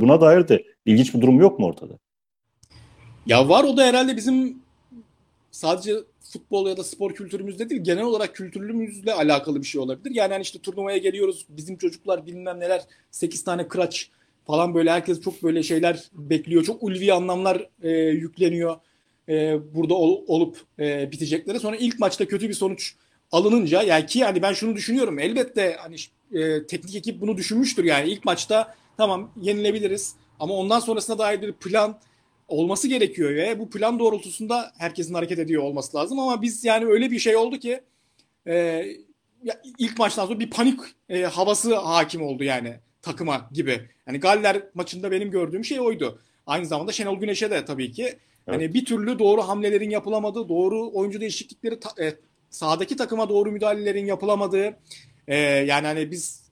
buna 0.00 0.20
dair 0.20 0.48
de 0.48 0.64
ilginç 0.86 1.14
bir 1.14 1.20
durum 1.20 1.40
yok 1.40 1.58
mu 1.58 1.66
ortada? 1.66 1.94
Ya 3.26 3.48
var 3.48 3.64
o 3.64 3.76
da 3.76 3.84
herhalde 3.84 4.16
bizim 4.16 4.62
sadece 5.50 5.94
futbol 6.20 6.68
ya 6.68 6.76
da 6.76 6.84
spor 6.84 7.14
kültürümüzde 7.14 7.70
değil 7.70 7.82
genel 7.82 8.04
olarak 8.04 8.34
kültürümüzle 8.34 9.12
alakalı 9.12 9.62
bir 9.62 9.66
şey 9.66 9.80
olabilir. 9.80 10.14
Yani 10.14 10.32
hani 10.32 10.42
işte 10.42 10.58
turnuvaya 10.58 10.98
geliyoruz 10.98 11.46
bizim 11.48 11.76
çocuklar 11.76 12.26
bilmem 12.26 12.60
neler 12.60 12.82
8 13.10 13.44
tane 13.44 13.68
kıraç 13.68 14.10
falan 14.46 14.74
böyle 14.74 14.90
herkes 14.90 15.20
çok 15.20 15.42
böyle 15.42 15.62
şeyler 15.62 16.04
bekliyor. 16.12 16.64
Çok 16.64 16.82
ulvi 16.82 17.12
anlamlar 17.12 17.68
e, 17.82 17.90
yükleniyor 17.98 18.76
e, 19.28 19.58
burada 19.74 19.94
ol, 19.94 20.24
olup 20.26 20.56
e, 20.78 21.12
bitecekleri. 21.12 21.60
Sonra 21.60 21.76
ilk 21.76 21.98
maçta 21.98 22.24
kötü 22.24 22.48
bir 22.48 22.54
sonuç 22.54 22.94
alınınca 23.32 23.82
yani 23.82 24.06
ki 24.06 24.24
hani 24.24 24.42
ben 24.42 24.52
şunu 24.52 24.76
düşünüyorum 24.76 25.18
elbette 25.18 25.76
hani 25.80 25.96
e, 26.32 26.66
teknik 26.66 26.96
ekip 26.96 27.20
bunu 27.20 27.36
düşünmüştür 27.36 27.84
yani 27.84 28.10
ilk 28.10 28.24
maçta 28.24 28.74
tamam 28.96 29.30
yenilebiliriz 29.40 30.14
ama 30.40 30.54
ondan 30.54 30.80
sonrasında 30.80 31.18
dair 31.18 31.42
bir 31.42 31.52
plan 31.52 31.98
olması 32.48 32.88
gerekiyor 32.88 33.34
ve 33.34 33.58
bu 33.58 33.70
plan 33.70 33.98
doğrultusunda 33.98 34.72
herkesin 34.78 35.14
hareket 35.14 35.38
ediyor 35.38 35.62
olması 35.62 35.96
lazım 35.96 36.18
ama 36.18 36.42
biz 36.42 36.64
yani 36.64 36.84
öyle 36.86 37.10
bir 37.10 37.18
şey 37.18 37.36
oldu 37.36 37.58
ki 37.58 37.80
e, 38.46 38.54
ya 39.42 39.62
ilk 39.78 39.98
maçtan 39.98 40.26
sonra 40.26 40.40
bir 40.40 40.50
panik 40.50 40.80
e, 41.08 41.22
havası 41.22 41.76
hakim 41.76 42.22
oldu 42.22 42.44
yani 42.44 42.76
takıma 43.02 43.50
gibi. 43.52 43.80
Yani 44.06 44.20
Galler 44.20 44.62
maçında 44.74 45.10
benim 45.10 45.30
gördüğüm 45.30 45.64
şey 45.64 45.80
oydu. 45.80 46.20
Aynı 46.46 46.66
zamanda 46.66 46.92
Şenol 46.92 47.20
Güneş'e 47.20 47.50
de 47.50 47.64
tabii 47.64 47.92
ki 47.92 48.02
evet. 48.04 48.18
hani 48.46 48.74
bir 48.74 48.84
türlü 48.84 49.18
doğru 49.18 49.42
hamlelerin 49.42 49.90
yapılamadığı, 49.90 50.48
doğru 50.48 50.90
oyuncu 50.94 51.20
değişiklikleri 51.20 51.80
ta, 51.80 52.04
e, 52.04 52.14
sahadaki 52.50 52.96
takıma 52.96 53.28
doğru 53.28 53.52
müdahalelerin 53.52 54.06
yapılamadığı 54.06 54.76
e, 55.28 55.36
yani 55.38 55.86
hani 55.86 56.10
biz 56.10 56.42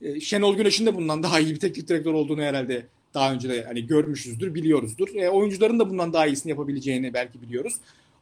e, 0.00 0.20
Şenol 0.20 0.56
Güneş'in 0.56 0.86
de 0.86 0.94
bundan 0.94 1.22
daha 1.22 1.40
iyi 1.40 1.54
bir 1.54 1.60
teknik 1.60 1.88
direktör 1.88 2.12
olduğunu 2.12 2.42
herhalde 2.42 2.86
daha 3.14 3.32
önce 3.32 3.48
de 3.48 3.64
hani 3.64 3.86
görmüşüzdür, 3.86 4.54
biliyoruzdur. 4.54 5.08
E, 5.14 5.28
oyuncuların 5.28 5.78
da 5.78 5.90
bundan 5.90 6.12
daha 6.12 6.26
iyisini 6.26 6.50
yapabileceğini 6.50 7.14
belki 7.14 7.42
biliyoruz. 7.42 7.74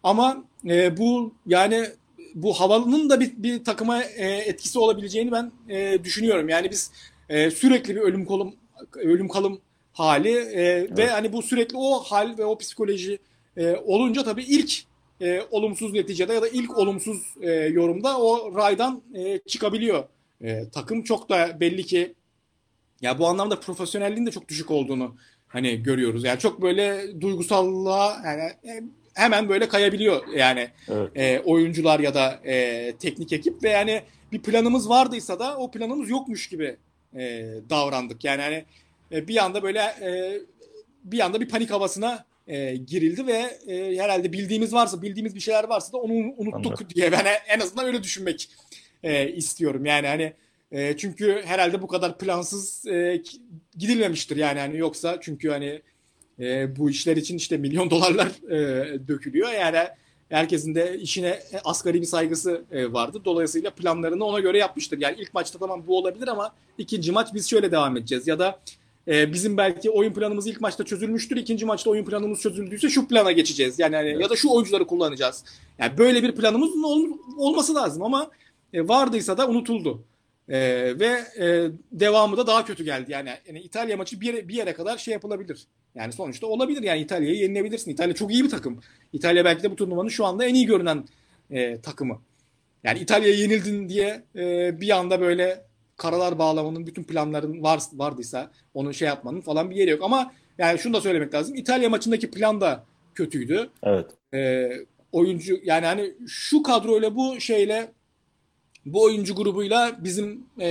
Ama 0.03 0.45
e, 0.67 0.97
bu 0.97 1.33
yani 1.47 1.87
bu 2.35 2.55
havalının 2.55 3.11
da 3.11 3.21
bir, 3.21 3.33
bir 3.37 3.65
takıma 3.65 4.03
e, 4.03 4.27
etkisi 4.27 4.79
olabileceğini 4.79 5.33
ben 5.33 5.53
e, 5.69 6.05
düşünüyorum. 6.05 6.49
Yani 6.49 6.71
biz 6.71 6.91
e, 7.29 7.51
sürekli 7.51 7.97
bir 7.97 8.01
ölüm 8.01 8.25
kolum 8.25 8.55
ölüm 8.95 9.29
kalım 9.29 9.61
hali 9.93 10.31
e, 10.31 10.61
evet. 10.63 10.99
ve 10.99 11.07
hani 11.07 11.33
bu 11.33 11.43
sürekli 11.43 11.77
o 11.77 11.99
hal 11.99 12.39
ve 12.39 12.45
o 12.45 12.59
psikoloji 12.59 13.19
e, 13.57 13.77
olunca 13.77 14.25
tabii 14.25 14.43
ilk 14.43 14.73
e, 15.21 15.43
olumsuz 15.51 15.93
neticede 15.93 16.33
ya 16.33 16.43
da 16.43 16.49
ilk 16.49 16.79
olumsuz 16.79 17.35
e, 17.41 17.51
yorumda 17.51 18.19
o 18.19 18.55
raydan 18.57 19.03
e, 19.15 19.39
çıkabiliyor. 19.39 20.05
E, 20.45 20.69
takım 20.69 21.03
çok 21.03 21.29
da 21.29 21.61
belli 21.61 21.85
ki 21.85 22.15
ya 23.03 23.19
bu 23.19 23.27
anlamda 23.29 23.61
profesyonelliğin 23.61 24.27
de 24.27 24.31
çok 24.31 24.49
düşük 24.49 24.71
olduğunu 24.71 25.17
hani 25.49 25.83
görüyoruz. 25.83 26.25
Yani 26.25 26.39
çok 26.39 26.63
böyle 26.63 27.21
duygusallığa 27.21 28.23
yani 28.25 28.43
e, 28.43 28.83
hemen 29.15 29.49
böyle 29.49 29.69
kayabiliyor 29.69 30.23
yani 30.37 30.69
evet. 30.89 31.11
e, 31.15 31.41
oyuncular 31.45 32.01
ya 32.01 32.15
da 32.15 32.41
e, 32.45 32.93
teknik 32.97 33.33
ekip 33.33 33.63
ve 33.63 33.69
yani 33.69 34.03
bir 34.33 34.43
planımız 34.43 34.89
vardıysa 34.89 35.39
da 35.39 35.57
o 35.57 35.71
planımız 35.71 36.11
yokmuş 36.11 36.49
gibi 36.49 36.77
e, 37.17 37.47
davrandık. 37.71 38.25
Yani 38.25 38.43
hani 38.43 38.65
e, 39.13 39.29
bir 39.29 39.45
anda 39.45 39.63
böyle 39.63 39.81
e, 39.81 40.41
bir 41.05 41.21
anda 41.21 41.41
bir 41.41 41.49
panik 41.49 41.71
havasına 41.71 42.25
e, 42.47 42.77
girildi 42.77 43.27
ve 43.27 43.59
e, 43.67 43.97
herhalde 43.97 44.33
bildiğimiz 44.33 44.73
varsa 44.73 45.03
bildiğimiz 45.03 45.35
bir 45.35 45.41
şeyler 45.41 45.65
varsa 45.65 45.93
da 45.93 45.97
onu 45.97 46.13
unuttuk 46.13 46.67
Anladım. 46.67 46.87
diye 46.95 47.13
ben 47.13 47.27
en 47.49 47.61
azından 47.61 47.87
öyle 47.87 48.03
düşünmek 48.03 48.51
e, 49.03 49.29
istiyorum. 49.29 49.87
Yani 49.87 50.07
hani 50.07 50.33
e, 50.73 50.97
çünkü 50.97 51.43
herhalde 51.45 51.83
bu 51.83 51.87
kadar 51.87 52.19
plansız 52.19 52.87
e, 52.87 53.23
gidilmemiştir 53.79 54.37
yani 54.37 54.61
hani 54.61 54.79
yoksa 54.79 55.19
çünkü 55.21 55.49
hani 55.49 55.83
e, 56.41 56.77
bu 56.77 56.91
işler 56.91 57.17
için 57.17 57.37
işte 57.37 57.57
milyon 57.57 57.91
dolarlar 57.91 58.51
e, 58.51 59.09
dökülüyor 59.09 59.53
yani 59.53 59.79
herkesin 60.29 60.75
de 60.75 60.99
işine 60.99 61.41
asgari 61.65 62.01
bir 62.01 62.07
saygısı 62.07 62.65
e, 62.71 62.93
vardı. 62.93 63.23
Dolayısıyla 63.25 63.71
planlarını 63.71 64.25
ona 64.25 64.41
göre 64.41 64.59
yapmıştır. 64.59 64.99
Yani 65.01 65.17
ilk 65.21 65.35
maçta 65.35 65.59
tamam 65.59 65.85
bu 65.87 65.99
olabilir 65.99 66.29
ama 66.29 66.55
ikinci 66.79 67.13
maç 67.13 67.35
biz 67.35 67.51
şöyle 67.51 67.73
devam 67.73 67.97
edeceğiz 67.97 68.27
ya 68.27 68.39
da 68.39 68.61
e, 69.09 69.33
bizim 69.33 69.57
belki 69.57 69.91
oyun 69.91 70.13
planımız 70.13 70.47
ilk 70.47 70.61
maçta 70.61 70.85
çözülmüştür. 70.85 71.37
ikinci 71.37 71.65
maçta 71.65 71.91
oyun 71.91 72.05
planımız 72.05 72.41
çözüldüyse 72.41 72.89
şu 72.89 73.09
plana 73.09 73.33
geçeceğiz. 73.33 73.79
Yani 73.79 73.97
hani, 73.97 74.09
evet. 74.09 74.21
ya 74.21 74.31
da 74.31 74.37
şu 74.37 74.51
oyuncuları 74.51 74.87
kullanacağız. 74.87 75.45
Yani 75.79 75.99
böyle 75.99 76.23
bir 76.23 76.33
planımız 76.33 76.85
ol, 76.85 77.07
olması 77.39 77.75
lazım 77.75 78.03
ama 78.03 78.31
e, 78.73 78.89
vardıysa 78.89 79.39
da 79.39 79.49
unutuldu. 79.49 80.05
E, 80.49 80.59
ve 81.01 81.25
e, 81.41 81.71
devamı 81.93 82.37
da 82.37 82.47
daha 82.47 82.65
kötü 82.65 82.85
geldi. 82.85 83.13
Yani, 83.13 83.31
yani 83.47 83.61
İtalya 83.61 83.97
maçı 83.97 84.21
bir 84.21 84.49
bir 84.49 84.55
yere 84.55 84.73
kadar 84.73 84.99
şey 84.99 85.13
yapılabilir. 85.13 85.67
Yani 85.95 86.13
sonuçta 86.13 86.47
olabilir. 86.47 86.83
Yani 86.83 87.01
İtalya'yı 87.01 87.37
yenilebilirsin. 87.37 87.91
İtalya 87.91 88.15
çok 88.15 88.33
iyi 88.33 88.45
bir 88.45 88.51
takım. 88.51 88.81
İtalya 89.13 89.45
belki 89.45 89.63
de 89.63 89.71
bu 89.71 89.77
turnuvanın 89.77 90.09
şu 90.09 90.25
anda 90.25 90.45
en 90.45 90.55
iyi 90.55 90.67
görünen 90.67 91.05
e, 91.51 91.81
takımı. 91.81 92.23
Yani 92.85 92.99
İtalya'ya 92.99 93.35
yenildin 93.35 93.89
diye 93.89 94.23
e, 94.37 94.81
bir 94.81 94.91
anda 94.91 95.21
böyle 95.21 95.65
karalar 95.97 96.39
bağlamanın 96.39 96.87
bütün 96.87 97.05
planların 97.05 97.63
var, 97.63 97.81
vardıysa 97.93 98.51
onu 98.75 98.95
şey 98.95 99.09
yapmanın 99.09 99.41
falan 99.41 99.71
bir 99.71 99.77
yeri 99.77 99.91
yok. 99.91 100.03
Ama 100.03 100.33
yani 100.59 100.79
şunu 100.79 100.95
da 100.95 101.01
söylemek 101.01 101.35
lazım. 101.35 101.55
İtalya 101.55 101.89
maçındaki 101.91 102.31
plan 102.31 102.61
da 102.61 102.85
kötüydü. 103.15 103.71
Evet. 103.83 104.07
E, 104.35 104.71
oyuncu 105.13 105.59
yani 105.65 105.87
hani 105.87 106.15
şu 106.27 106.63
kadroyla 106.63 107.15
bu 107.17 107.41
şeyle 107.41 107.93
bu 108.87 109.03
oyuncu 109.03 109.35
grubuyla 109.35 109.97
bizim 110.05 110.47
e, 110.61 110.69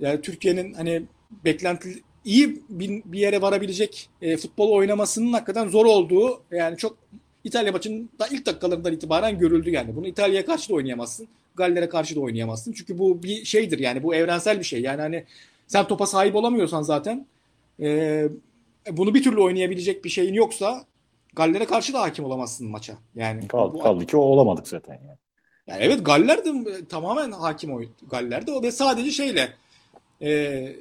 yani 0.00 0.20
Türkiye'nin 0.22 0.74
hani 0.74 1.02
beklenti 1.44 2.02
iyi 2.24 2.62
bir, 2.68 3.02
bir 3.04 3.18
yere 3.18 3.42
varabilecek 3.42 4.08
e, 4.22 4.36
futbol 4.36 4.70
oynamasının 4.70 5.32
hakikaten 5.32 5.68
zor 5.68 5.86
olduğu 5.86 6.42
yani 6.50 6.76
çok 6.76 6.96
İtalya 7.44 7.72
maçında 7.72 8.26
ilk 8.30 8.46
dakikalarından 8.46 8.92
itibaren 8.92 9.38
görüldü 9.38 9.70
yani. 9.70 9.96
Bunu 9.96 10.06
İtalya'ya 10.06 10.46
karşı 10.46 10.68
da 10.68 10.74
oynayamazsın. 10.74 11.28
Galler'e 11.54 11.88
karşı 11.88 12.16
da 12.16 12.20
oynayamazsın. 12.20 12.72
Çünkü 12.72 12.98
bu 12.98 13.22
bir 13.22 13.44
şeydir 13.44 13.78
yani 13.78 14.02
bu 14.02 14.14
evrensel 14.14 14.58
bir 14.58 14.64
şey. 14.64 14.80
Yani 14.80 15.00
hani 15.00 15.24
sen 15.66 15.88
topa 15.88 16.06
sahip 16.06 16.34
olamıyorsan 16.34 16.82
zaten 16.82 17.26
e, 17.80 18.28
bunu 18.90 19.14
bir 19.14 19.22
türlü 19.22 19.40
oynayabilecek 19.40 20.04
bir 20.04 20.10
şeyin 20.10 20.34
yoksa 20.34 20.84
Galler'e 21.36 21.64
karşı 21.64 21.92
da 21.92 22.00
hakim 22.00 22.24
olamazsın 22.24 22.68
maça. 22.68 22.94
Yani 23.14 23.48
kaldı, 23.48 23.74
bu, 23.74 23.78
kaldı 23.78 24.06
ki 24.06 24.16
o 24.16 24.20
olamadık 24.20 24.68
zaten 24.68 24.94
yani. 24.94 25.18
Yani 25.66 25.82
evet 25.82 26.06
Galler 26.06 26.44
de 26.44 26.84
tamamen 26.88 27.32
hakim 27.32 27.72
o 27.72 27.80
Galler 28.10 28.46
de 28.46 28.52
o 28.52 28.62
ve 28.62 28.70
sadece 28.70 29.10
şeyle 29.10 29.52
e, 30.22 30.72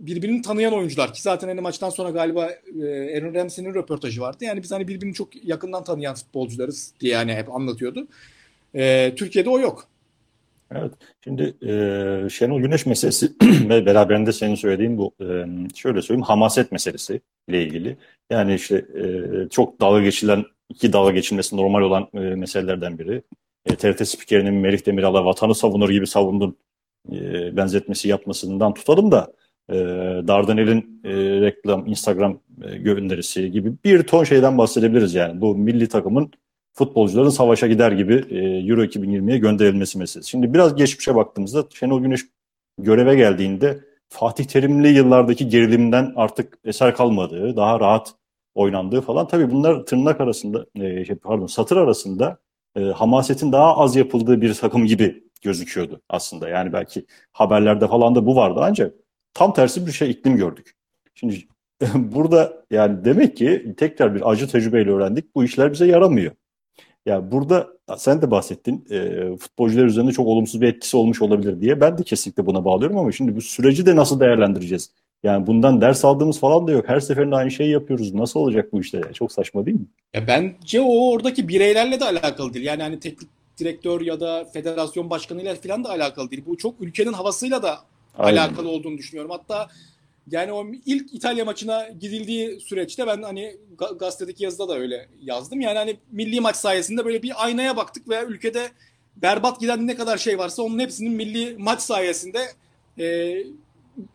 birbirini 0.00 0.42
tanıyan 0.42 0.74
oyuncular 0.74 1.12
ki 1.14 1.22
zaten 1.22 1.48
hani 1.48 1.60
maçtan 1.60 1.90
sonra 1.90 2.10
galiba 2.10 2.50
e, 2.50 3.16
Aaron 3.16 3.34
Ramsey'nin 3.34 3.74
röportajı 3.74 4.20
vardı. 4.20 4.44
Yani 4.44 4.62
biz 4.62 4.72
hani 4.72 4.88
birbirini 4.88 5.14
çok 5.14 5.44
yakından 5.44 5.84
tanıyan 5.84 6.14
futbolcularız 6.14 6.94
diye 7.00 7.12
yani 7.12 7.34
hep 7.34 7.54
anlatıyordu. 7.54 8.06
E, 8.74 9.14
Türkiye'de 9.16 9.50
o 9.50 9.60
yok. 9.60 9.88
Evet. 10.70 10.92
Şimdi 11.24 11.42
e, 11.62 12.28
Şenol 12.30 12.60
Güneş 12.60 12.86
meselesi 12.86 13.32
ve 13.42 13.86
beraberinde 13.86 14.32
senin 14.32 14.54
söylediğin 14.54 14.98
bu 14.98 15.14
e, 15.20 15.44
şöyle 15.74 16.02
söyleyeyim 16.02 16.26
hamaset 16.26 16.72
meselesi 16.72 17.20
ile 17.48 17.62
ilgili. 17.62 17.96
Yani 18.30 18.54
işte 18.54 18.76
e, 18.76 19.04
çok 19.48 19.80
dalga 19.80 20.00
geçilen 20.02 20.44
iki 20.68 20.92
dalga 20.92 21.10
geçilmesi 21.10 21.56
normal 21.56 21.82
olan 21.82 22.08
e, 22.14 22.18
meselelerden 22.18 22.98
biri. 22.98 23.22
E, 23.66 23.76
TRT 23.76 24.08
spikerinin 24.08 24.54
Merih 24.54 24.86
Demiral'a 24.86 25.24
vatanı 25.24 25.54
savunur 25.54 25.90
gibi 25.90 26.06
savundun 26.06 26.56
e, 27.12 27.56
benzetmesi 27.56 28.08
yapmasından 28.08 28.74
tutalım 28.74 29.12
da 29.12 29.32
e, 29.68 29.74
Dardanel'in 30.28 31.00
e, 31.04 31.10
reklam, 31.40 31.86
Instagram 31.86 32.40
e, 32.64 32.76
gönderisi 32.76 33.50
gibi 33.50 33.72
bir 33.84 34.02
ton 34.02 34.24
şeyden 34.24 34.58
bahsedebiliriz 34.58 35.14
yani. 35.14 35.40
Bu 35.40 35.56
milli 35.56 35.88
takımın 35.88 36.30
futbolcuların 36.72 37.28
savaşa 37.28 37.66
gider 37.66 37.92
gibi 37.92 38.24
e, 38.30 38.38
Euro 38.38 38.84
2020'ye 38.84 39.38
gönderilmesi 39.38 39.98
meselesi. 39.98 40.30
Şimdi 40.30 40.54
biraz 40.54 40.76
geçmişe 40.76 41.14
baktığımızda 41.14 41.64
Şenol 41.74 42.02
Güneş 42.02 42.20
göreve 42.78 43.14
geldiğinde 43.14 43.80
Fatih 44.08 44.44
Terimli 44.44 44.88
yıllardaki 44.88 45.48
gerilimden 45.48 46.12
artık 46.16 46.58
eser 46.64 46.96
kalmadığı, 46.96 47.56
daha 47.56 47.80
rahat 47.80 48.14
oynandığı 48.54 49.00
falan. 49.00 49.28
Tabii 49.28 49.50
bunlar 49.50 49.86
tırnak 49.86 50.20
arasında, 50.20 50.66
e, 50.80 51.04
şey, 51.04 51.16
pardon 51.16 51.46
satır 51.46 51.76
arasında 51.76 52.38
e, 52.76 52.80
hamasetin 52.80 53.52
daha 53.52 53.76
az 53.76 53.96
yapıldığı 53.96 54.40
bir 54.40 54.54
takım 54.54 54.86
gibi 54.86 55.24
gözüküyordu 55.42 56.02
aslında. 56.08 56.48
Yani 56.48 56.72
belki 56.72 57.06
haberlerde 57.32 57.88
falan 57.88 58.14
da 58.14 58.26
bu 58.26 58.36
vardı 58.36 58.60
ancak 58.62 58.94
tam 59.34 59.52
tersi 59.52 59.86
bir 59.86 59.92
şey 59.92 60.10
iklim 60.10 60.36
gördük. 60.36 60.74
Şimdi 61.14 61.36
burada 61.94 62.64
yani 62.70 63.04
demek 63.04 63.36
ki 63.36 63.74
tekrar 63.76 64.14
bir 64.14 64.30
acı 64.30 64.48
tecrübeyle 64.48 64.90
öğrendik. 64.90 65.34
Bu 65.34 65.44
işler 65.44 65.72
bize 65.72 65.86
yaramıyor. 65.86 66.32
Ya 67.06 67.32
burada 67.32 67.68
sen 67.96 68.22
de 68.22 68.30
bahsettin 68.30 68.86
e, 68.90 69.36
futbolcular 69.36 69.84
üzerinde 69.84 70.12
çok 70.12 70.26
olumsuz 70.26 70.60
bir 70.60 70.68
etkisi 70.68 70.96
olmuş 70.96 71.22
olabilir 71.22 71.60
diye. 71.60 71.80
Ben 71.80 71.98
de 71.98 72.02
kesinlikle 72.02 72.46
buna 72.46 72.64
bağlıyorum 72.64 72.98
ama 72.98 73.12
şimdi 73.12 73.36
bu 73.36 73.40
süreci 73.40 73.86
de 73.86 73.96
nasıl 73.96 74.20
değerlendireceğiz? 74.20 74.90
Yani 75.24 75.46
bundan 75.46 75.80
ders 75.80 76.04
aldığımız 76.04 76.40
falan 76.40 76.66
da 76.66 76.72
yok. 76.72 76.88
Her 76.88 77.00
seferinde 77.00 77.36
aynı 77.36 77.50
şeyi 77.50 77.70
yapıyoruz. 77.70 78.14
Nasıl 78.14 78.40
olacak 78.40 78.72
bu 78.72 78.80
işte? 78.80 79.00
Çok 79.14 79.32
saçma 79.32 79.66
değil 79.66 79.76
mi? 79.76 79.86
Ya 80.14 80.26
bence 80.26 80.80
o 80.80 81.10
oradaki 81.10 81.48
bireylerle 81.48 82.00
de 82.00 82.04
alakalı 82.04 82.54
değil. 82.54 82.66
Yani 82.66 82.82
hani 82.82 83.00
teknik 83.00 83.28
direktör 83.58 84.00
ya 84.00 84.20
da 84.20 84.44
federasyon 84.44 85.10
başkanıyla 85.10 85.54
falan 85.54 85.84
da 85.84 85.90
alakalı 85.90 86.30
değil. 86.30 86.42
Bu 86.46 86.56
çok 86.56 86.80
ülkenin 86.80 87.12
havasıyla 87.12 87.62
da 87.62 87.78
Aynen. 88.18 88.38
alakalı 88.38 88.68
olduğunu 88.68 88.98
düşünüyorum. 88.98 89.30
Hatta 89.30 89.68
yani 90.30 90.52
o 90.52 90.66
ilk 90.86 91.14
İtalya 91.14 91.44
maçına 91.44 91.88
gidildiği 92.00 92.60
süreçte 92.60 93.06
ben 93.06 93.22
hani 93.22 93.56
gazetedeki 93.98 94.44
yazıda 94.44 94.68
da 94.68 94.78
öyle 94.78 95.08
yazdım. 95.22 95.60
Yani 95.60 95.78
hani 95.78 95.96
milli 96.12 96.40
maç 96.40 96.56
sayesinde 96.56 97.04
böyle 97.04 97.22
bir 97.22 97.44
aynaya 97.44 97.76
baktık 97.76 98.08
ve 98.08 98.24
ülkede 98.24 98.68
berbat 99.16 99.60
giden 99.60 99.86
ne 99.86 99.94
kadar 99.94 100.18
şey 100.18 100.38
varsa 100.38 100.62
onun 100.62 100.78
hepsinin 100.78 101.12
milli 101.12 101.56
maç 101.58 101.80
sayesinde 101.80 102.38
e, 102.98 103.34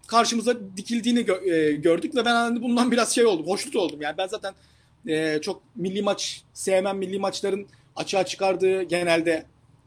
karşımıza 0.07 0.55
dikildiğini 0.77 1.19
gö- 1.19 1.53
e, 1.53 1.71
gördük 1.71 2.15
ve 2.15 2.25
ben 2.25 2.35
hani 2.35 2.61
bundan 2.61 2.91
biraz 2.91 3.15
şey 3.15 3.25
oldum, 3.25 3.47
hoşnut 3.47 3.75
oldum. 3.75 4.01
Yani 4.01 4.17
ben 4.17 4.27
zaten 4.27 4.53
e, 5.07 5.41
çok 5.41 5.61
milli 5.75 6.01
maç 6.01 6.43
sevmem, 6.53 6.97
milli 6.97 7.19
maçların 7.19 7.67
açığa 7.95 8.25
çıkardığı 8.25 8.83
genelde 8.83 9.45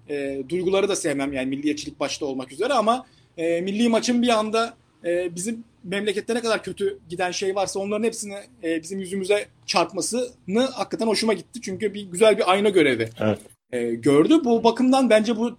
e, 0.08 0.42
duyguları 0.48 0.88
da 0.88 0.96
sevmem 0.96 1.32
yani 1.32 1.46
milliyetçilik 1.46 2.00
başta 2.00 2.26
olmak 2.26 2.52
üzere 2.52 2.72
ama 2.72 3.06
e, 3.36 3.60
milli 3.60 3.88
maçın 3.88 4.22
bir 4.22 4.28
anda 4.28 4.74
e, 5.04 5.34
bizim 5.34 5.64
memlekette 5.84 6.34
ne 6.34 6.40
kadar 6.40 6.62
kötü 6.62 6.98
giden 7.08 7.30
şey 7.30 7.54
varsa 7.54 7.80
onların 7.80 8.04
hepsini 8.04 8.36
e, 8.64 8.82
bizim 8.82 9.00
yüzümüze 9.00 9.46
çarpmasını 9.66 10.60
hakikaten 10.72 11.06
hoşuma 11.06 11.32
gitti. 11.32 11.60
Çünkü 11.62 11.94
bir 11.94 12.02
güzel 12.02 12.38
bir 12.38 12.52
ayna 12.52 12.68
görevi 12.68 13.08
evet. 13.20 13.38
e, 13.72 13.94
gördü. 13.94 14.44
Bu 14.44 14.64
bakımdan 14.64 15.10
bence 15.10 15.36
bu 15.36 15.56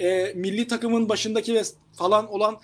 e, 0.00 0.32
milli 0.34 0.68
takımın 0.68 1.08
başındaki 1.08 1.54
ve 1.54 1.62
falan 1.92 2.32
olan 2.32 2.56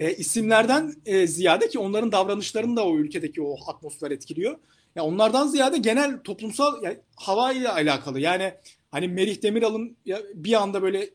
e, 0.00 0.14
isimlerden 0.14 0.94
e, 1.06 1.26
ziyade 1.26 1.68
ki 1.68 1.78
onların 1.78 2.12
davranışlarını 2.12 2.76
da 2.76 2.86
o 2.86 2.96
ülkedeki 2.96 3.42
o 3.42 3.56
atmosfer 3.66 4.10
etkiliyor. 4.10 4.58
Ya 4.96 5.04
onlardan 5.04 5.46
ziyade 5.46 5.78
genel 5.78 6.22
toplumsal 6.22 6.82
yani, 6.82 6.98
hava 7.16 7.52
ile 7.52 7.68
alakalı. 7.68 8.20
Yani 8.20 8.54
hani 8.90 9.08
Merih 9.08 9.42
Demiral'ın 9.42 9.96
bir 10.34 10.62
anda 10.62 10.82
böyle 10.82 11.10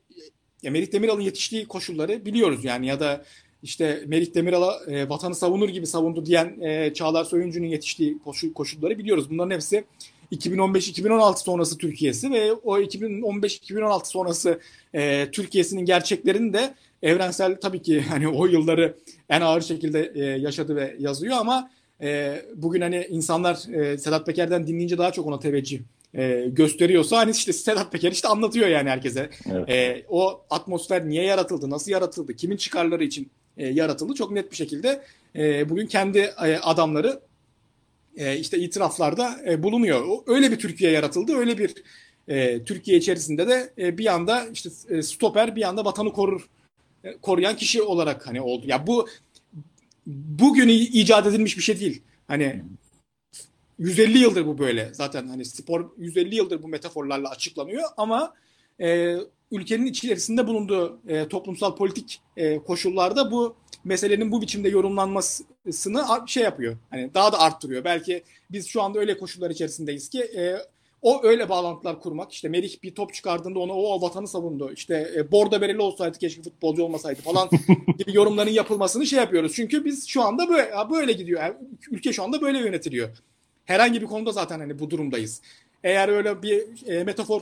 ya 0.63 0.71
Merih 0.71 0.91
Demiral'ın 0.91 1.21
yetiştiği 1.21 1.67
koşulları 1.67 2.25
biliyoruz 2.25 2.65
yani 2.65 2.87
ya 2.87 2.99
da 2.99 3.25
işte 3.63 4.03
Merih 4.07 4.33
Demiral'a 4.33 4.79
e, 4.87 5.09
vatanı 5.09 5.35
savunur 5.35 5.69
gibi 5.69 5.87
savundu 5.87 6.25
diyen 6.25 6.61
e, 6.61 6.93
Çağlar 6.93 7.23
Soyuncu'nun 7.23 7.67
yetiştiği 7.67 8.19
koşul, 8.19 8.53
koşulları 8.53 8.97
biliyoruz. 8.97 9.29
Bunların 9.29 9.51
hepsi 9.51 9.83
2015-2016 10.31 11.43
sonrası 11.43 11.77
Türkiye'si 11.77 12.31
ve 12.31 12.53
o 12.53 12.79
2015-2016 12.79 14.05
sonrası 14.05 14.59
e, 14.93 15.31
Türkiye'sinin 15.31 15.85
gerçeklerini 15.85 16.53
de 16.53 16.73
evrensel 17.03 17.59
tabii 17.61 17.81
ki 17.81 18.01
hani 18.09 18.27
o 18.27 18.45
yılları 18.45 18.95
en 19.29 19.41
ağır 19.41 19.61
şekilde 19.61 20.11
e, 20.15 20.23
yaşadı 20.23 20.75
ve 20.75 20.95
yazıyor 20.99 21.37
ama 21.37 21.71
e, 22.01 22.41
bugün 22.55 22.81
hani 22.81 23.07
insanlar 23.09 23.73
e, 23.73 23.97
Sedat 23.97 24.25
Peker'den 24.25 24.67
dinleyince 24.67 24.97
daha 24.97 25.11
çok 25.11 25.27
ona 25.27 25.39
teveccüh 25.39 25.79
e, 26.13 26.45
gösteriyorsa 26.51 27.17
hani 27.17 27.31
işte 27.31 27.53
Sedat 27.53 27.91
Peker 27.91 28.11
işte 28.11 28.27
anlatıyor 28.27 28.67
yani 28.67 28.89
herkese. 28.89 29.29
Evet. 29.51 29.69
E, 29.69 30.05
o 30.09 30.41
atmosfer 30.49 31.09
niye 31.09 31.23
yaratıldı, 31.23 31.69
nasıl 31.69 31.91
yaratıldı, 31.91 32.35
kimin 32.35 32.57
çıkarları 32.57 33.03
için 33.03 33.31
e, 33.57 33.67
yaratıldı 33.67 34.13
çok 34.13 34.31
net 34.31 34.51
bir 34.51 34.55
şekilde 34.55 35.01
e, 35.35 35.69
bugün 35.69 35.87
kendi 35.87 36.19
e, 36.19 36.57
adamları 36.57 37.19
e, 38.17 38.37
işte 38.37 38.59
itiraflarda 38.59 39.37
e, 39.47 39.63
bulunuyor. 39.63 40.05
Öyle 40.27 40.51
bir 40.51 40.59
Türkiye 40.59 40.91
yaratıldı, 40.91 41.35
öyle 41.35 41.57
bir 41.57 41.73
e, 42.27 42.63
Türkiye 42.63 42.97
içerisinde 42.97 43.47
de 43.47 43.73
e, 43.77 43.97
bir 43.97 44.13
anda 44.13 44.47
işte 44.53 44.69
stoper 45.03 45.55
bir 45.55 45.67
anda 45.67 45.85
vatanı 45.85 46.13
korur 46.13 46.49
koruyan 47.21 47.55
kişi 47.55 47.81
olarak 47.81 48.27
hani 48.27 48.41
oldu. 48.41 48.65
Ya 48.67 48.87
bu 48.87 49.07
bugün 50.05 50.67
icat 50.69 51.27
edilmiş 51.27 51.57
bir 51.57 51.63
şey 51.63 51.79
değil. 51.79 52.01
Hani 52.27 52.63
150 53.79 54.17
yıldır 54.17 54.45
bu 54.45 54.57
böyle. 54.57 54.89
Zaten 54.93 55.27
hani 55.27 55.45
spor 55.45 55.91
150 55.97 56.35
yıldır 56.35 56.63
bu 56.63 56.67
metaforlarla 56.67 57.29
açıklanıyor 57.29 57.83
ama 57.97 58.33
e, 58.81 59.17
ülkenin 59.51 59.85
içerisinde 59.85 60.47
bulunduğu 60.47 60.99
e, 61.07 61.27
toplumsal 61.27 61.75
politik 61.75 62.21
e, 62.37 62.57
koşullarda 62.57 63.31
bu 63.31 63.55
meselenin 63.85 64.31
bu 64.31 64.41
biçimde 64.41 64.69
yorumlanmasını 64.69 66.05
şey 66.27 66.43
yapıyor. 66.43 66.77
Hani 66.89 67.13
daha 67.13 67.31
da 67.31 67.39
arttırıyor. 67.39 67.83
Belki 67.83 68.23
biz 68.51 68.67
şu 68.67 68.81
anda 68.81 68.99
öyle 68.99 69.17
koşullar 69.17 69.49
içerisindeyiz 69.49 70.09
ki 70.09 70.21
e, 70.21 70.57
o 71.01 71.23
öyle 71.23 71.49
bağlantılar 71.49 71.99
kurmak. 71.99 72.31
İşte 72.31 72.49
Merih 72.49 72.83
bir 72.83 72.95
top 72.95 73.13
çıkardığında 73.13 73.59
ona 73.59 73.73
o, 73.73 74.01
vatanı 74.01 74.27
savundu. 74.27 74.71
İşte 74.73 75.11
e, 75.15 75.31
Borda 75.31 75.61
Bereli 75.61 75.81
olsaydı 75.81 76.17
keşke 76.17 76.41
futbolcu 76.41 76.83
olmasaydı 76.83 77.21
falan 77.21 77.49
gibi 77.97 78.15
yorumların 78.15 78.51
yapılmasını 78.51 79.05
şey 79.05 79.19
yapıyoruz. 79.19 79.53
Çünkü 79.55 79.85
biz 79.85 80.07
şu 80.07 80.21
anda 80.21 80.49
böyle, 80.49 80.71
böyle 80.91 81.13
gidiyor. 81.13 81.41
Yani 81.41 81.55
ülke 81.91 82.13
şu 82.13 82.23
anda 82.23 82.41
böyle 82.41 82.57
yönetiliyor. 82.57 83.09
Herhangi 83.65 84.01
bir 84.01 84.07
konuda 84.07 84.31
zaten 84.31 84.59
hani 84.59 84.79
bu 84.79 84.89
durumdayız. 84.89 85.41
Eğer 85.83 86.09
öyle 86.09 86.43
bir 86.43 86.87
e, 86.87 87.03
metafor 87.03 87.41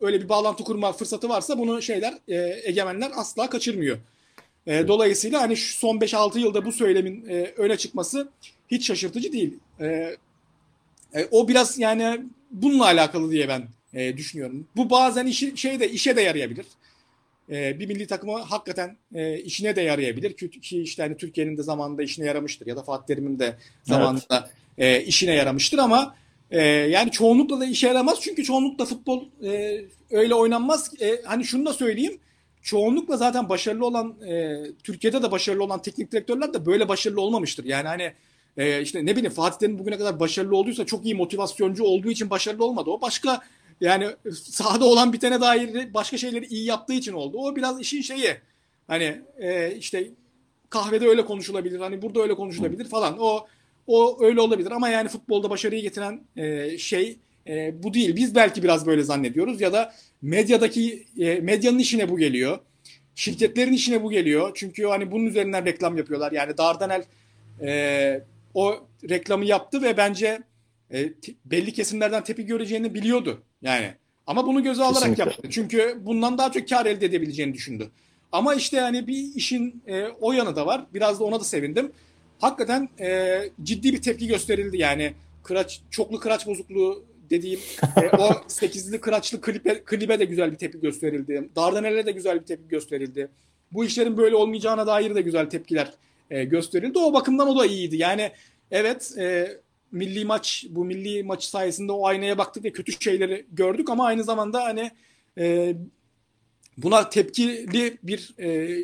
öyle 0.00 0.22
bir 0.22 0.28
bağlantı 0.28 0.64
kurma 0.64 0.92
fırsatı 0.92 1.28
varsa 1.28 1.58
bunu 1.58 1.82
şeyler 1.82 2.14
e, 2.28 2.60
egemenler 2.64 3.10
asla 3.16 3.50
kaçırmıyor. 3.50 3.98
E, 4.66 4.88
dolayısıyla 4.88 5.42
hani 5.42 5.56
şu 5.56 5.78
son 5.78 5.96
5-6 5.98 6.38
yılda 6.38 6.64
bu 6.64 6.72
söylemin 6.72 7.26
e, 7.28 7.52
öne 7.56 7.76
çıkması 7.76 8.28
hiç 8.68 8.86
şaşırtıcı 8.86 9.32
değil. 9.32 9.58
E, 9.80 10.16
e, 11.14 11.28
o 11.30 11.48
biraz 11.48 11.78
yani 11.78 12.20
bununla 12.50 12.84
alakalı 12.84 13.30
diye 13.30 13.48
ben 13.48 13.68
e, 13.94 14.16
düşünüyorum. 14.16 14.68
Bu 14.76 14.90
bazen 14.90 15.26
işi 15.26 15.56
şeyde 15.56 15.90
işe 15.90 16.16
de 16.16 16.20
yarayabilir. 16.20 16.66
E, 17.50 17.78
bir 17.80 17.86
milli 17.86 18.06
takıma 18.06 18.50
hakikaten 18.50 18.96
e, 19.14 19.38
işine 19.38 19.76
de 19.76 19.82
yarayabilir 19.82 20.32
ki 20.36 20.50
işte 20.82 21.02
hani 21.02 21.16
Türkiye'nin 21.16 21.56
de 21.56 21.62
zamanında 21.62 22.02
işine 22.02 22.26
yaramıştır 22.26 22.66
ya 22.66 22.76
da 22.76 22.82
Fatih 22.82 23.06
Terim'in 23.06 23.38
de 23.38 23.56
zamanında 23.82 24.50
evet. 24.78 25.02
e, 25.02 25.06
işine 25.06 25.34
yaramıştır 25.34 25.78
ama 25.78 26.14
e, 26.50 26.62
yani 26.66 27.10
çoğunlukla 27.10 27.60
da 27.60 27.66
işe 27.66 27.86
yaramaz 27.88 28.20
çünkü 28.20 28.44
çoğunlukla 28.44 28.84
futbol 28.84 29.24
e, 29.44 29.80
öyle 30.10 30.34
oynanmaz. 30.34 30.90
E, 31.00 31.22
hani 31.24 31.44
şunu 31.44 31.66
da 31.66 31.72
söyleyeyim 31.72 32.18
çoğunlukla 32.64 33.16
zaten 33.16 33.48
başarılı 33.48 33.86
olan 33.86 34.14
e, 34.28 34.62
Türkiye'de 34.84 35.22
de 35.22 35.30
başarılı 35.30 35.64
olan 35.64 35.82
teknik 35.82 36.12
direktörler 36.12 36.54
de 36.54 36.66
böyle 36.66 36.88
başarılı 36.88 37.20
olmamıştır. 37.20 37.64
Yani 37.64 37.88
hani 37.88 38.12
e, 38.56 38.82
işte 38.82 39.06
ne 39.06 39.16
bileyim 39.16 39.32
Fatih 39.32 39.58
Terim 39.58 39.78
bugüne 39.78 39.98
kadar 39.98 40.20
başarılı 40.20 40.56
olduysa 40.56 40.86
çok 40.86 41.04
iyi 41.04 41.14
motivasyoncu 41.14 41.84
olduğu 41.84 42.10
için 42.10 42.30
başarılı 42.30 42.64
olmadı. 42.64 42.90
O 42.90 43.00
başka 43.00 43.40
yani 43.80 44.06
sahada 44.32 44.84
olan 44.84 45.12
bitene 45.12 45.40
dair 45.40 45.94
başka 45.94 46.18
şeyleri 46.18 46.46
iyi 46.46 46.64
yaptığı 46.64 46.92
için 46.92 47.12
oldu. 47.12 47.38
O 47.38 47.56
biraz 47.56 47.80
işin 47.80 48.00
şeyi. 48.00 48.36
Hani 48.86 49.20
e, 49.38 49.76
işte 49.76 50.08
kahvede 50.70 51.08
öyle 51.08 51.24
konuşulabilir. 51.24 51.80
Hani 51.80 52.02
burada 52.02 52.22
öyle 52.22 52.34
konuşulabilir 52.34 52.84
falan. 52.84 53.16
O 53.18 53.46
o 53.86 54.24
öyle 54.24 54.40
olabilir 54.40 54.70
ama 54.70 54.88
yani 54.88 55.08
futbolda 55.08 55.50
başarıyı 55.50 55.82
getiren 55.82 56.20
e, 56.36 56.78
şey 56.78 57.18
e, 57.48 57.82
bu 57.82 57.94
değil. 57.94 58.16
Biz 58.16 58.34
belki 58.34 58.62
biraz 58.62 58.86
böyle 58.86 59.02
zannediyoruz 59.02 59.60
ya 59.60 59.72
da 59.72 59.94
medyadaki 60.22 61.06
e, 61.18 61.34
medyanın 61.34 61.78
işine 61.78 62.08
bu 62.08 62.18
geliyor. 62.18 62.58
Şirketlerin 63.14 63.72
işine 63.72 64.02
bu 64.02 64.10
geliyor. 64.10 64.50
Çünkü 64.54 64.84
hani 64.84 65.10
bunun 65.10 65.26
üzerinden 65.26 65.64
reklam 65.64 65.96
yapıyorlar. 65.96 66.32
Yani 66.32 66.58
Dardanel 66.58 67.04
e, 67.62 68.20
o 68.54 68.86
reklamı 69.08 69.44
yaptı 69.44 69.82
ve 69.82 69.96
bence 69.96 70.38
e, 70.92 71.12
belli 71.44 71.72
kesimlerden 71.72 72.24
tepki 72.24 72.46
göreceğini 72.46 72.94
biliyordu. 72.94 73.42
Yani 73.62 73.94
ama 74.26 74.46
bunu 74.46 74.62
göze 74.62 74.82
alarak 74.82 75.00
Kesinlikle. 75.00 75.24
yaptı. 75.24 75.48
Çünkü 75.50 75.98
bundan 76.00 76.38
daha 76.38 76.52
çok 76.52 76.68
kar 76.68 76.86
elde 76.86 77.06
edebileceğini 77.06 77.54
düşündü. 77.54 77.90
Ama 78.32 78.54
işte 78.54 78.80
hani 78.80 79.06
bir 79.06 79.34
işin 79.34 79.82
e, 79.86 80.06
o 80.20 80.32
yanı 80.32 80.56
da 80.56 80.66
var. 80.66 80.86
Biraz 80.94 81.20
da 81.20 81.24
ona 81.24 81.40
da 81.40 81.44
sevindim. 81.44 81.92
Hakikaten 82.38 82.88
e, 83.00 83.40
ciddi 83.62 83.92
bir 83.92 84.02
tepki 84.02 84.26
gösterildi. 84.26 84.78
Yani 84.78 85.12
kıraç, 85.42 85.80
çoklu 85.90 86.20
kıraç 86.20 86.46
bozukluğu 86.46 87.04
dediğim 87.30 87.60
e, 88.02 88.16
o 88.16 88.30
sekizli 88.48 89.00
kıraçlı 89.00 89.40
klibe, 89.40 89.84
klibe 89.84 90.18
de 90.18 90.24
güzel 90.24 90.52
bir 90.52 90.56
tepki 90.56 90.80
gösterildi. 90.80 91.48
Dardanel'e 91.56 92.06
de 92.06 92.12
güzel 92.12 92.40
bir 92.40 92.46
tepki 92.46 92.68
gösterildi. 92.68 93.28
Bu 93.72 93.84
işlerin 93.84 94.16
böyle 94.16 94.36
olmayacağına 94.36 94.86
dair 94.86 95.14
de 95.14 95.20
güzel 95.20 95.50
tepkiler 95.50 95.92
e, 96.30 96.44
gösterildi. 96.44 96.98
O 96.98 97.12
bakımdan 97.12 97.48
o 97.48 97.58
da 97.58 97.66
iyiydi. 97.66 97.96
Yani 97.96 98.32
evet 98.70 99.14
e, 99.18 99.56
milli 99.92 100.24
maç 100.24 100.66
bu 100.70 100.84
milli 100.84 101.22
maç 101.22 101.44
sayesinde 101.44 101.92
o 101.92 102.06
aynaya 102.06 102.38
baktık 102.38 102.64
ve 102.64 102.72
kötü 102.72 102.92
şeyleri 102.92 103.46
gördük 103.52 103.90
ama 103.90 104.04
aynı 104.06 104.24
zamanda 104.24 104.64
hani 104.64 104.90
e, 105.38 105.74
buna 106.78 107.08
tepkili 107.08 107.66
bir 108.02 108.34
e, 108.38 108.78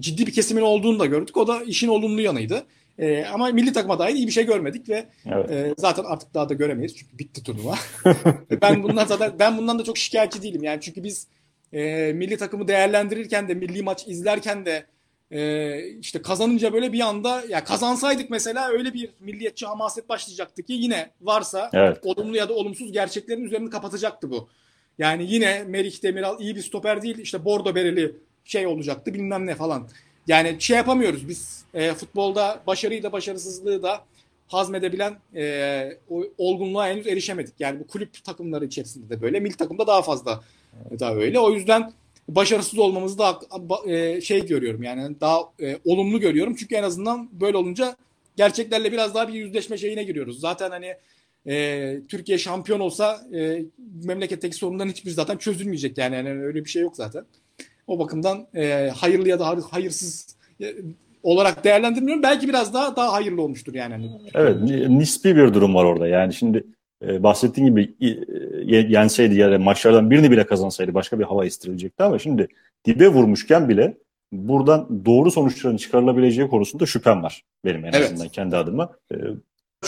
ciddi 0.00 0.26
bir 0.26 0.32
kesimin 0.32 0.62
olduğunu 0.62 0.98
da 0.98 1.06
gördük. 1.06 1.36
O 1.36 1.48
da 1.48 1.62
işin 1.62 1.88
olumlu 1.88 2.20
yanıydı. 2.20 2.66
E, 2.98 3.24
ama 3.24 3.48
milli 3.48 3.72
takıma 3.72 3.98
dair 3.98 4.14
iyi 4.14 4.26
bir 4.26 4.32
şey 4.32 4.46
görmedik 4.46 4.88
ve 4.88 5.06
evet. 5.26 5.50
e, 5.50 5.74
zaten 5.78 6.04
artık 6.04 6.34
daha 6.34 6.48
da 6.48 6.54
göremeyiz 6.54 6.96
çünkü 6.96 7.18
bitti 7.18 7.42
turnuva. 7.42 7.74
ben 8.62 8.82
bundan 8.82 9.06
zaten 9.06 9.32
ben 9.38 9.58
bundan 9.58 9.78
da 9.78 9.84
çok 9.84 9.98
şikayetçi 9.98 10.42
değilim 10.42 10.62
yani 10.62 10.80
çünkü 10.80 11.04
biz 11.04 11.26
e, 11.72 12.12
milli 12.12 12.36
takımı 12.36 12.68
değerlendirirken 12.68 13.48
de 13.48 13.54
milli 13.54 13.82
maç 13.82 14.08
izlerken 14.08 14.66
de 14.66 14.86
e, 15.30 15.80
işte 15.88 16.22
kazanınca 16.22 16.72
böyle 16.72 16.92
bir 16.92 17.00
anda 17.00 17.42
ya 17.48 17.64
kazansaydık 17.64 18.30
mesela 18.30 18.68
öyle 18.68 18.94
bir 18.94 19.10
milliyetçi 19.20 19.66
hamaset 19.66 20.08
başlayacaktı 20.08 20.62
ki 20.62 20.72
yine 20.72 21.10
varsa 21.20 21.70
evet. 21.72 21.98
olumlu 22.02 22.36
ya 22.36 22.48
da 22.48 22.54
olumsuz 22.54 22.92
gerçeklerin 22.92 23.44
üzerini 23.44 23.70
kapatacaktı 23.70 24.30
bu. 24.30 24.48
Yani 24.98 25.32
yine 25.32 25.64
Merih 25.64 26.02
Demiral 26.02 26.40
iyi 26.40 26.56
bir 26.56 26.62
stoper 26.62 27.02
değil 27.02 27.18
işte 27.18 27.44
Bordo 27.44 27.74
Bereli 27.74 28.16
şey 28.44 28.66
olacaktı 28.66 29.14
bilmem 29.14 29.46
ne 29.46 29.54
falan. 29.54 29.88
Yani 30.26 30.56
şey 30.58 30.76
yapamıyoruz 30.76 31.28
biz 31.28 31.64
e, 31.74 31.92
futbolda 31.92 32.62
başarıyı 32.66 33.02
da 33.02 33.12
başarısızlığı 33.12 33.82
da 33.82 34.04
hazmedebilen 34.48 35.16
e, 35.34 35.98
olgunluğa 36.38 36.88
henüz 36.88 37.06
erişemedik. 37.06 37.54
Yani 37.58 37.80
bu 37.80 37.86
kulüp 37.86 38.24
takımları 38.24 38.64
içerisinde 38.64 39.10
de 39.10 39.22
böyle, 39.22 39.40
milli 39.40 39.56
takımda 39.56 39.86
daha 39.86 40.02
fazla 40.02 40.44
daha 41.00 41.14
öyle. 41.14 41.38
O 41.40 41.50
yüzden 41.50 41.92
başarısız 42.28 42.78
olmamızı 42.78 43.18
da 43.18 43.38
e, 43.86 44.20
şey 44.20 44.46
görüyorum 44.46 44.82
yani 44.82 45.20
daha 45.20 45.40
e, 45.60 45.78
olumlu 45.84 46.20
görüyorum. 46.20 46.54
Çünkü 46.54 46.74
en 46.74 46.82
azından 46.82 47.28
böyle 47.40 47.56
olunca 47.56 47.96
gerçeklerle 48.36 48.92
biraz 48.92 49.14
daha 49.14 49.28
bir 49.28 49.32
yüzleşme 49.32 49.78
şeyine 49.78 50.04
giriyoruz. 50.04 50.40
Zaten 50.40 50.70
hani 50.70 50.94
e, 51.46 51.96
Türkiye 52.08 52.38
şampiyon 52.38 52.80
olsa 52.80 53.26
e, 53.34 53.62
memleketteki 54.04 54.56
sorunların 54.56 54.90
hiçbir 54.90 55.10
zaten 55.10 55.36
çözülmeyecek 55.36 55.98
yani. 55.98 56.14
yani 56.16 56.28
öyle 56.28 56.64
bir 56.64 56.70
şey 56.70 56.82
yok 56.82 56.96
zaten. 56.96 57.24
O 57.86 57.98
bakımdan 57.98 58.46
e, 58.54 58.90
hayırlı 58.96 59.28
ya 59.28 59.38
da 59.38 59.56
hayırsız 59.70 60.36
e, 60.62 60.74
olarak 61.22 61.64
değerlendirmiyorum. 61.64 62.22
Belki 62.22 62.48
biraz 62.48 62.74
daha 62.74 62.96
daha 62.96 63.12
hayırlı 63.12 63.42
olmuştur 63.42 63.74
yani. 63.74 63.92
Hani. 63.92 64.10
Evet, 64.34 64.56
nispi 64.88 65.36
bir 65.36 65.54
durum 65.54 65.74
var 65.74 65.84
orada. 65.84 66.08
Yani 66.08 66.34
şimdi 66.34 66.64
e, 67.06 67.22
bahsettiğim 67.22 67.68
gibi 67.68 67.94
e, 68.00 68.76
yenseydi 68.76 69.34
ya 69.34 69.52
da 69.52 69.58
maçlardan 69.58 70.10
birini 70.10 70.30
bile 70.30 70.46
kazansaydı 70.46 70.94
başka 70.94 71.18
bir 71.18 71.24
hava 71.24 71.44
istirilecekti 71.44 72.02
ama 72.02 72.18
şimdi 72.18 72.48
dibe 72.84 73.08
vurmuşken 73.08 73.68
bile 73.68 73.96
buradan 74.32 75.04
doğru 75.04 75.30
sonuçların 75.30 75.76
çıkarılabileceği 75.76 76.48
konusunda 76.48 76.86
şüphem 76.86 77.22
var 77.22 77.44
benim 77.64 77.84
en 77.84 77.92
evet. 77.92 78.04
azından 78.04 78.28
kendi 78.28 78.56
adıma. 78.56 78.90
E, 79.12 79.16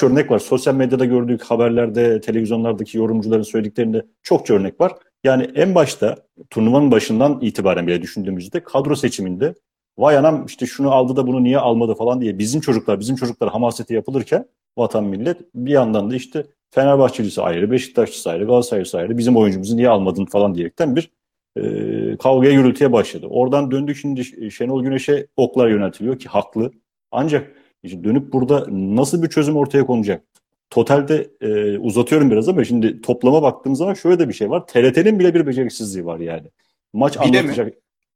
örnek 0.03 0.31
var. 0.31 0.39
Sosyal 0.39 0.75
medyada 0.75 1.05
gördüğük 1.05 1.43
haberlerde, 1.43 2.21
televizyonlardaki 2.21 2.99
yorumcuların 2.99 3.43
söylediklerinde 3.43 4.07
çok 4.23 4.51
örnek 4.51 4.81
var. 4.81 4.93
Yani 5.25 5.51
en 5.55 5.75
başta 5.75 6.17
turnuvanın 6.51 6.91
başından 6.91 7.41
itibaren 7.41 7.87
bile 7.87 8.03
düşündüğümüzde 8.03 8.63
kadro 8.63 8.97
seçiminde 8.97 9.55
vay 9.99 10.17
anam 10.17 10.47
işte 10.47 10.67
şunu 10.67 10.93
aldı 10.93 11.17
da 11.17 11.27
bunu 11.27 11.45
niye 11.45 11.59
almadı 11.59 11.95
falan 11.95 12.21
diye 12.21 12.39
bizim 12.39 12.61
çocuklar 12.61 13.01
bizim 13.01 13.17
çocuklar 13.17 13.51
hamaseti 13.51 13.95
yapılırken 13.95 14.49
vatan 14.79 15.05
millet 15.05 15.39
bir 15.55 15.73
yandan 15.73 16.11
da 16.11 16.17
işte 16.17 16.47
Fenerbahçelisi 16.71 17.43
ayrı, 17.43 17.71
Beşiktaşlısı 17.71 18.31
ayrı, 18.31 18.45
Galatasaraylısı 18.45 18.99
ayrı 18.99 19.19
bizim 19.19 19.37
oyuncumuzu 19.37 19.77
niye 19.77 19.89
almadın 19.89 20.25
falan 20.25 20.55
diyerekten 20.55 20.97
bir 20.97 21.11
e, 21.57 22.17
kavgaya 22.17 22.53
gürültüye 22.53 22.93
başladı. 22.93 23.27
Oradan 23.27 23.71
döndük 23.71 23.97
şimdi 23.97 24.51
Şenol 24.51 24.83
Güneş'e 24.83 25.27
oklar 25.37 25.69
yöneltiliyor 25.69 26.19
ki 26.19 26.29
haklı. 26.29 26.71
Ancak 27.11 27.53
işte 27.83 28.05
dönüp 28.05 28.33
burada 28.33 28.67
nasıl 28.71 29.23
bir 29.23 29.29
çözüm 29.29 29.57
ortaya 29.57 29.87
konacak? 29.87 30.25
Totalde 30.71 31.31
e, 31.41 31.79
uzatıyorum 31.79 32.31
biraz 32.31 32.49
ama 32.49 32.65
şimdi 32.65 33.01
toplama 33.01 33.43
baktığımız 33.43 33.79
zaman 33.79 33.95
şöyle 33.95 34.19
de 34.19 34.29
bir 34.29 34.35
şey 34.35 34.51
var. 34.51 34.67
TRT'nin 34.67 35.19
bile 35.19 35.35
bir 35.35 35.47
beceriksizliği 35.47 36.07
var 36.07 36.21
yani. 36.21 36.51
Maç 36.93 37.15
bir 37.17 37.21
anlatacak. 37.21 37.75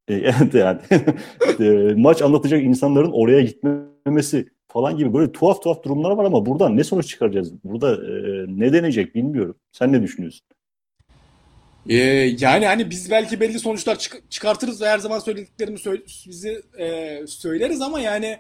E, 0.09 0.15
evet 0.15 0.55
yani. 0.55 0.81
e, 1.61 1.95
maç 1.97 2.23
anlatacak 2.23 2.62
insanların 2.62 3.11
oraya 3.12 3.41
gitmemesi 3.41 4.49
falan 4.69 4.97
gibi 4.97 5.15
böyle 5.15 5.33
tuhaf 5.33 5.62
tuhaf 5.62 5.83
durumlar 5.85 6.11
var 6.11 6.25
ama 6.25 6.47
buradan 6.47 6.77
ne 6.77 6.85
sonuç 6.85 7.09
çıkaracağız? 7.09 7.53
Burada 7.65 7.95
e, 7.95 8.45
ne 8.49 8.73
denecek 8.73 9.15
bilmiyorum. 9.15 9.57
Sen 9.73 9.93
ne 9.93 10.03
düşünüyorsun? 10.03 10.47
Ee, 11.88 11.97
yani 12.38 12.67
hani 12.67 12.91
biz 12.91 13.11
belki 13.11 13.41
belli 13.41 13.59
sonuçlar 13.59 13.99
çık- 13.99 14.31
çıkartırız 14.31 14.83
ve 14.83 14.88
her 14.88 14.99
zaman 14.99 15.19
söylediklerimi 15.19 15.79
sö- 15.79 16.29
bizi 16.29 16.62
e, 16.79 17.19
söyleriz 17.27 17.81
ama 17.81 18.01
yani 18.01 18.38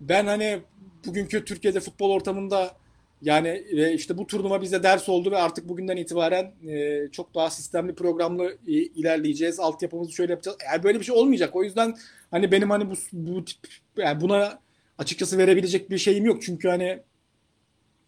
ben 0.00 0.26
hani 0.26 0.58
bugünkü 1.06 1.44
Türkiye'de 1.44 1.80
futbol 1.80 2.10
ortamında 2.10 2.76
Yani 3.24 3.64
e, 3.70 3.92
işte 3.92 4.18
bu 4.18 4.26
turnuva 4.26 4.62
bize 4.62 4.82
ders 4.82 5.08
oldu 5.08 5.30
ve 5.30 5.36
artık 5.36 5.68
bugünden 5.68 5.96
itibaren 5.96 6.52
e, 6.68 7.02
çok 7.12 7.34
daha 7.34 7.50
sistemli 7.50 7.94
programlı 7.94 8.58
e, 8.66 8.72
ilerleyeceğiz. 8.72 9.60
Altyapımızı 9.60 10.12
şöyle 10.12 10.32
yapacağız. 10.32 10.58
Yani 10.72 10.82
böyle 10.82 11.00
bir 11.00 11.04
şey 11.04 11.14
olmayacak. 11.14 11.56
O 11.56 11.64
yüzden 11.64 11.94
hani 12.30 12.52
benim 12.52 12.70
hani 12.70 12.90
bu, 12.90 12.94
bu 13.12 13.44
tip 13.44 13.58
yani 13.96 14.20
buna 14.20 14.58
açıkçası 14.98 15.38
verebilecek 15.38 15.90
bir 15.90 15.98
şeyim 15.98 16.24
yok. 16.24 16.42
Çünkü 16.42 16.68
hani 16.68 16.98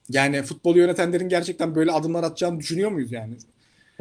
yani 0.09 0.43
futbolu 0.43 0.79
yönetenlerin 0.79 1.29
gerçekten 1.29 1.75
böyle 1.75 1.93
adımlar 1.93 2.25
atacağını 2.25 2.61
düşünüyor 2.61 2.91
muyuz 2.91 3.13
yani? 3.13 3.35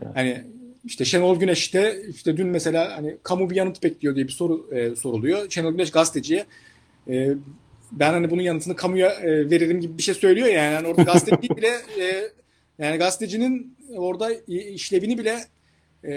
Evet. 0.01 0.12
Hani 0.15 0.43
işte 0.86 1.06
Şenol 1.06 1.39
Güneş 1.39 1.73
de 1.73 2.01
işte 2.10 2.38
dün 2.38 2.47
mesela 2.47 2.97
hani 2.97 3.17
kamu 3.23 3.49
bir 3.49 3.56
yanıt 3.56 3.84
bekliyor 3.84 4.15
diye 4.15 4.28
bir 4.28 4.32
soru 4.32 4.69
e, 4.71 4.95
soruluyor. 4.95 5.49
Şenol 5.49 5.71
Güneş 5.71 5.91
gazeteciye 5.91 6.45
e, 7.10 7.36
ben 7.99 8.12
hani 8.12 8.31
bunun 8.31 8.41
yanıtını 8.41 8.75
kamuya 8.75 9.10
e, 9.10 9.49
veririm 9.49 9.81
gibi 9.81 9.97
bir 9.97 10.03
şey 10.03 10.13
söylüyor 10.13 10.47
yani. 10.47 10.73
yani 10.73 10.88
orada 10.88 11.03
gazeteci 11.03 11.58
bile 11.58 11.67
e, 11.99 12.31
yani 12.79 12.97
gazetecinin 12.97 13.77
orada 13.95 14.34
işlevini 14.47 15.17
bile 15.17 15.39
e, 16.03 16.13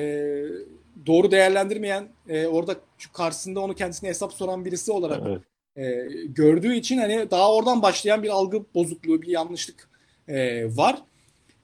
doğru 1.07 1.31
değerlendirmeyen 1.31 2.09
e, 2.29 2.47
orada 2.47 2.77
karşısında 3.12 3.61
onu 3.61 3.75
kendisine 3.75 4.11
hesap 4.11 4.33
soran 4.33 4.64
birisi 4.64 4.93
olarak 4.93 5.23
evet. 5.27 5.41
e, 5.77 6.09
gördüğü 6.27 6.75
için 6.75 6.99
hani 6.99 7.31
daha 7.31 7.55
oradan 7.55 7.83
başlayan 7.83 8.23
bir 8.23 8.29
algı 8.29 8.64
bozukluğu, 8.75 9.23
bir 9.23 9.29
yanlışlık 9.29 9.88
e, 10.29 10.67
var. 10.77 11.03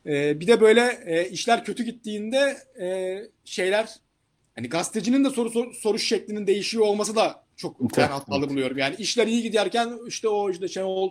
E, 0.07 0.41
bir 0.41 0.47
de 0.47 0.61
böyle 0.61 0.99
e, 1.07 1.29
işler 1.29 1.65
kötü 1.65 1.85
gittiğinde 1.85 2.57
e, 2.81 3.19
şeyler 3.45 3.95
hani 4.55 4.69
gazetecinin 4.69 5.25
de 5.25 5.31
soru 5.31 5.51
sor, 5.51 5.73
soruş 5.73 6.09
şeklinin 6.09 6.47
değişiyor 6.47 6.85
olması 6.85 7.17
da 7.17 7.44
çok 7.57 7.97
ben 7.97 8.09
hatalı 8.09 8.51
buluyorum. 8.51 8.79
Yani 8.79 8.95
işler 8.99 9.27
iyi 9.27 9.43
giderken 9.43 9.99
işte 10.07 10.29
o 10.29 10.51
işte 10.51 10.69
Şenol 10.69 11.11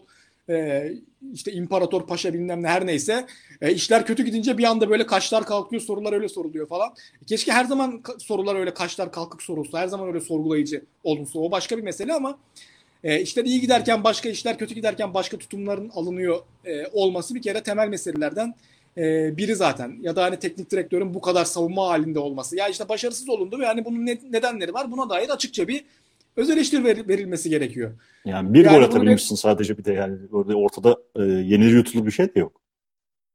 e, 0.49 0.87
işte 1.33 1.51
İmparator 1.51 2.07
Paşa 2.07 2.33
bilmem 2.33 2.63
ne 2.63 2.67
her 2.67 2.87
neyse 2.87 3.25
e, 3.61 3.73
işler 3.73 4.05
kötü 4.05 4.23
gidince 4.23 4.57
bir 4.57 4.63
anda 4.63 4.89
böyle 4.89 5.05
kaşlar 5.05 5.45
kalkıyor 5.45 5.81
sorular 5.81 6.13
öyle 6.13 6.29
soruluyor 6.29 6.67
falan. 6.67 6.93
Keşke 7.27 7.51
her 7.51 7.65
zaman 7.65 8.01
sorular 8.17 8.55
öyle 8.55 8.73
kaşlar 8.73 9.11
kalkık 9.11 9.41
sorulsa 9.41 9.79
her 9.79 9.87
zaman 9.87 10.07
öyle 10.07 10.19
sorgulayıcı 10.19 10.85
olunsa 11.03 11.39
o 11.39 11.51
başka 11.51 11.77
bir 11.77 11.83
mesele 11.83 12.13
ama 12.13 12.37
e, 13.03 13.21
işler 13.21 13.45
iyi 13.45 13.61
giderken 13.61 14.03
başka 14.03 14.29
işler 14.29 14.57
kötü 14.57 14.75
giderken 14.75 15.13
başka 15.13 15.37
tutumların 15.37 15.89
alınıyor 15.89 16.39
e, 16.65 16.87
olması 16.87 17.35
bir 17.35 17.41
kere 17.41 17.63
temel 17.63 17.87
meselelerden 17.87 18.55
e, 18.97 19.37
biri 19.37 19.55
zaten. 19.55 19.97
Ya 20.01 20.15
da 20.15 20.23
hani 20.23 20.39
teknik 20.39 20.71
direktörün 20.71 21.13
bu 21.13 21.21
kadar 21.21 21.45
savunma 21.45 21.87
halinde 21.87 22.19
olması. 22.19 22.55
Ya 22.55 22.67
işte 22.67 22.89
başarısız 22.89 23.29
olundu 23.29 23.59
ve 23.59 23.65
hani 23.65 23.85
bunun 23.85 24.05
ne, 24.05 24.17
nedenleri 24.31 24.73
var. 24.73 24.91
Buna 24.91 25.09
dair 25.09 25.29
açıkça 25.29 25.67
bir 25.67 25.85
öz 26.35 26.49
eleştiri 26.49 26.83
ver, 26.83 27.07
verilmesi 27.07 27.49
gerekiyor. 27.49 27.91
Yani 28.25 28.53
bir 28.53 28.65
yani 28.65 28.77
gol 28.77 28.83
atabilmişsin 28.83 29.35
sadece 29.35 29.77
bir 29.77 29.85
de 29.85 29.93
yani 29.93 30.17
orada 30.31 30.55
ortada 30.55 30.97
e, 31.15 31.21
yenilir 31.23 31.75
yutulur 31.75 32.05
bir 32.05 32.11
şey 32.11 32.35
de 32.35 32.39
yok. 32.39 32.61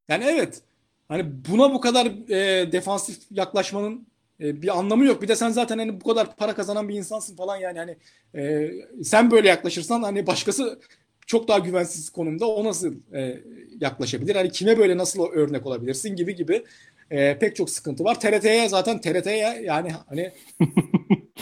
Yani 0.08 0.24
evet. 0.24 0.62
Hani 1.08 1.26
buna 1.48 1.74
bu 1.74 1.80
kadar 1.80 2.06
e, 2.06 2.72
defansif 2.72 3.18
yaklaşmanın 3.30 4.06
e, 4.40 4.62
bir 4.62 4.78
anlamı 4.78 5.04
yok. 5.04 5.22
Bir 5.22 5.28
de 5.28 5.36
sen 5.36 5.50
zaten 5.50 5.78
hani 5.78 6.00
bu 6.00 6.04
kadar 6.04 6.36
para 6.36 6.54
kazanan 6.54 6.88
bir 6.88 6.94
insansın 6.94 7.36
falan 7.36 7.56
yani 7.56 7.78
hani 7.78 7.96
e, 8.34 8.70
sen 9.04 9.30
böyle 9.30 9.48
yaklaşırsan 9.48 10.02
hani 10.02 10.26
başkası 10.26 10.80
çok 11.26 11.48
daha 11.48 11.58
güvensiz 11.58 12.10
konumda 12.10 12.48
o 12.48 12.64
nasıl 12.64 12.94
e, 13.14 13.40
yaklaşabilir? 13.80 14.36
Hani 14.36 14.50
kime 14.50 14.78
böyle 14.78 14.96
nasıl 14.96 15.26
örnek 15.32 15.66
olabilirsin 15.66 16.16
gibi 16.16 16.34
gibi 16.34 16.64
e, 17.10 17.38
pek 17.38 17.56
çok 17.56 17.70
sıkıntı 17.70 18.04
var. 18.04 18.20
TRT'ye 18.20 18.68
zaten 18.68 19.00
TRT'ye 19.00 19.62
yani 19.64 19.92
hani 20.08 20.20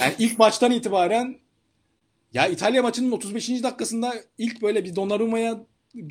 yani 0.01 0.15
ilk 0.19 0.39
maçtan 0.39 0.73
itibaren 0.73 1.37
ya 2.37 2.47
İtalya 2.47 2.83
maçının 2.83 3.13
35. 3.13 3.49
dakikasında 3.63 4.15
ilk 4.39 4.63
böyle 4.63 4.85
bir 4.85 4.97
Donnarumma'ya 4.97 5.61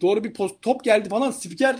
doğru 0.01 0.23
bir 0.23 0.33
post, 0.33 0.61
top 0.61 0.83
geldi 0.83 1.09
falan 1.09 1.31
spiker 1.31 1.79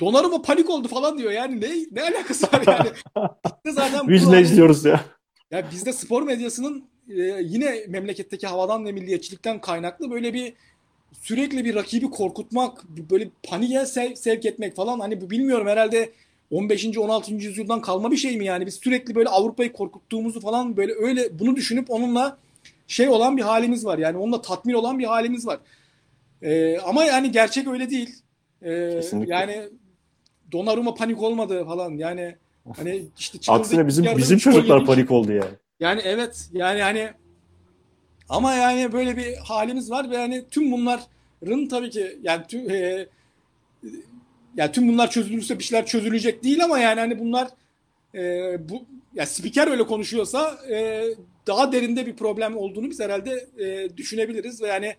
Donnarumma 0.00 0.42
panik 0.42 0.70
oldu 0.70 0.88
falan 0.88 1.18
diyor. 1.18 1.32
Yani 1.32 1.60
ne 1.60 1.68
ne 1.92 2.02
alakası 2.02 2.46
var 2.46 2.62
yani? 2.66 2.90
bizde 3.64 3.80
zaten 3.80 4.08
Biz 4.08 4.28
ne 4.28 4.40
izliyoruz 4.40 4.84
ya? 4.84 5.04
Ya 5.50 5.70
bizde 5.72 5.92
spor 5.92 6.22
medyasının 6.22 6.84
e, 7.08 7.22
yine 7.42 7.84
memleketteki 7.88 8.46
havadan 8.46 8.84
ve 8.84 8.92
milliyetçilikten 8.92 9.60
kaynaklı 9.60 10.10
böyle 10.10 10.34
bir 10.34 10.52
sürekli 11.22 11.64
bir 11.64 11.74
rakibi 11.74 12.10
korkutmak, 12.10 12.84
böyle 12.88 13.30
paniğe 13.42 13.86
sev, 13.86 14.14
sevk 14.14 14.46
etmek 14.46 14.76
falan 14.76 15.00
hani 15.00 15.20
bu 15.20 15.30
bilmiyorum 15.30 15.66
herhalde 15.66 16.12
15. 16.50 16.98
16. 16.98 17.34
yüzyıldan 17.34 17.80
kalma 17.80 18.10
bir 18.10 18.16
şey 18.16 18.36
mi 18.36 18.44
yani? 18.44 18.66
Biz 18.66 18.74
sürekli 18.74 19.14
böyle 19.14 19.28
Avrupa'yı 19.28 19.72
korkuttuğumuzu 19.72 20.40
falan 20.40 20.76
böyle 20.76 20.94
öyle 20.94 21.38
bunu 21.38 21.56
düşünüp 21.56 21.90
onunla 21.90 22.38
şey 22.88 23.08
olan 23.08 23.36
bir 23.36 23.42
halimiz 23.42 23.84
var. 23.84 23.98
Yani 23.98 24.18
onunla 24.18 24.42
tatmin 24.42 24.74
olan 24.74 24.98
bir 24.98 25.04
halimiz 25.04 25.46
var. 25.46 25.58
Ee, 26.42 26.78
ama 26.78 27.04
yani 27.04 27.32
gerçek 27.32 27.68
öyle 27.68 27.90
değil. 27.90 28.22
Ee, 28.62 29.00
yani 29.26 29.68
Donnarumma 30.52 30.94
panik 30.94 31.22
olmadı 31.22 31.64
falan. 31.64 31.92
Yani 31.92 32.36
hani 32.76 33.04
işte 33.18 33.38
Aksine 33.48 33.86
bizim 33.86 34.06
bizim 34.16 34.38
çocuklar 34.38 34.84
panik 34.84 35.10
oldu 35.10 35.32
yani. 35.32 35.50
Yani 35.80 36.00
evet. 36.04 36.48
Yani 36.52 36.82
hani 36.82 37.10
ama 38.28 38.54
yani 38.54 38.92
böyle 38.92 39.16
bir 39.16 39.36
halimiz 39.36 39.90
var 39.90 40.10
ve 40.10 40.16
yani 40.16 40.44
tüm 40.50 40.72
bunların 40.72 41.68
tabii 41.70 41.90
ki 41.90 42.18
yani 42.22 42.42
tüm, 42.48 42.70
e, 42.70 43.06
yani 44.56 44.72
tüm 44.72 44.88
bunlar 44.88 45.10
çözülürse 45.10 45.58
bir 45.58 45.64
şeyler 45.64 45.86
çözülecek 45.86 46.44
değil 46.44 46.64
ama 46.64 46.78
yani 46.78 47.00
hani 47.00 47.18
bunlar 47.18 47.48
e, 48.14 48.56
bu 48.68 48.86
ya 49.14 49.26
spiker 49.26 49.68
öyle 49.68 49.86
konuşuyorsa 49.86 50.58
e, 50.70 51.04
daha 51.46 51.72
derinde 51.72 52.06
bir 52.06 52.16
problem 52.16 52.56
olduğunu 52.56 52.90
biz 52.90 53.00
herhalde 53.00 53.48
e, 53.58 53.96
düşünebiliriz 53.96 54.62
ve 54.62 54.66
yani 54.66 54.94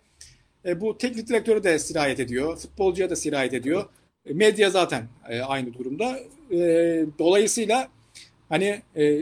e, 0.64 0.80
bu 0.80 0.98
teknik 0.98 1.28
direktörü 1.28 1.62
de 1.62 1.78
sirayet 1.78 2.20
ediyor, 2.20 2.56
futbolcuya 2.56 3.10
da 3.10 3.16
sirayet 3.16 3.54
ediyor. 3.54 3.84
E, 4.26 4.34
medya 4.34 4.70
zaten 4.70 5.08
e, 5.28 5.40
aynı 5.40 5.74
durumda. 5.74 6.18
E, 6.50 6.58
dolayısıyla 7.18 7.88
hani 8.48 8.82
e, 8.96 9.20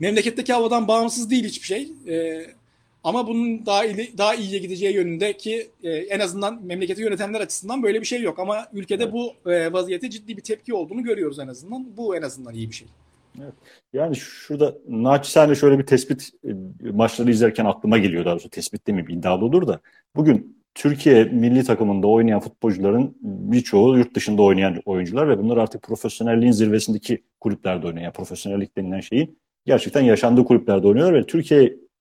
memleketteki 0.00 0.52
havadan 0.52 0.88
bağımsız 0.88 1.30
değil 1.30 1.44
hiçbir 1.44 1.66
şey. 1.66 1.92
E, 2.08 2.46
ama 3.04 3.26
bunun 3.26 3.66
daha 3.66 3.84
iyi, 3.84 4.18
daha 4.18 4.34
iyiye 4.34 4.58
gideceği 4.58 4.94
yönündeki 4.94 5.68
e, 5.82 5.90
en 5.90 6.20
azından 6.20 6.64
memleketi 6.64 7.02
yönetenler 7.02 7.40
açısından 7.40 7.82
böyle 7.82 8.00
bir 8.00 8.06
şey 8.06 8.22
yok. 8.22 8.38
Ama 8.38 8.66
ülkede 8.72 9.12
bu 9.12 9.32
e, 9.46 9.72
vaziyete 9.72 10.10
ciddi 10.10 10.36
bir 10.36 10.42
tepki 10.42 10.74
olduğunu 10.74 11.02
görüyoruz 11.02 11.38
en 11.38 11.48
azından. 11.48 11.96
Bu 11.96 12.16
en 12.16 12.22
azından 12.22 12.54
iyi 12.54 12.70
bir 12.70 12.74
şey. 12.74 12.88
Evet. 13.42 13.54
Yani 13.92 14.16
şurada 14.16 14.74
naçizane 14.88 15.54
şöyle 15.54 15.78
bir 15.78 15.86
tespit 15.86 16.30
e, 16.44 16.52
maçları 16.90 17.30
izlerken 17.30 17.64
aklıma 17.64 17.98
geliyor 17.98 18.24
daha 18.24 18.32
doğrusu 18.32 18.50
tespit 18.50 18.86
değil 18.86 18.98
mi 18.98 19.12
iddialı 19.12 19.44
olur 19.44 19.66
da 19.66 19.80
bugün 20.16 20.64
Türkiye 20.74 21.24
milli 21.24 21.64
takımında 21.64 22.06
oynayan 22.06 22.40
futbolcuların 22.40 23.16
birçoğu 23.22 23.98
yurt 23.98 24.14
dışında 24.14 24.42
oynayan 24.42 24.82
oyuncular 24.84 25.28
ve 25.28 25.38
bunlar 25.38 25.56
artık 25.56 25.82
profesyonelliğin 25.82 26.52
zirvesindeki 26.52 27.22
kulüplerde 27.40 27.86
oynayan, 27.86 28.02
yani 28.02 28.12
profesyonellik 28.12 28.76
denilen 28.76 29.00
şeyi 29.00 29.34
gerçekten 29.66 30.00
yaşandığı 30.00 30.44
kulüplerde 30.44 30.86
oynuyorlar 30.86 31.14
ve 31.14 31.26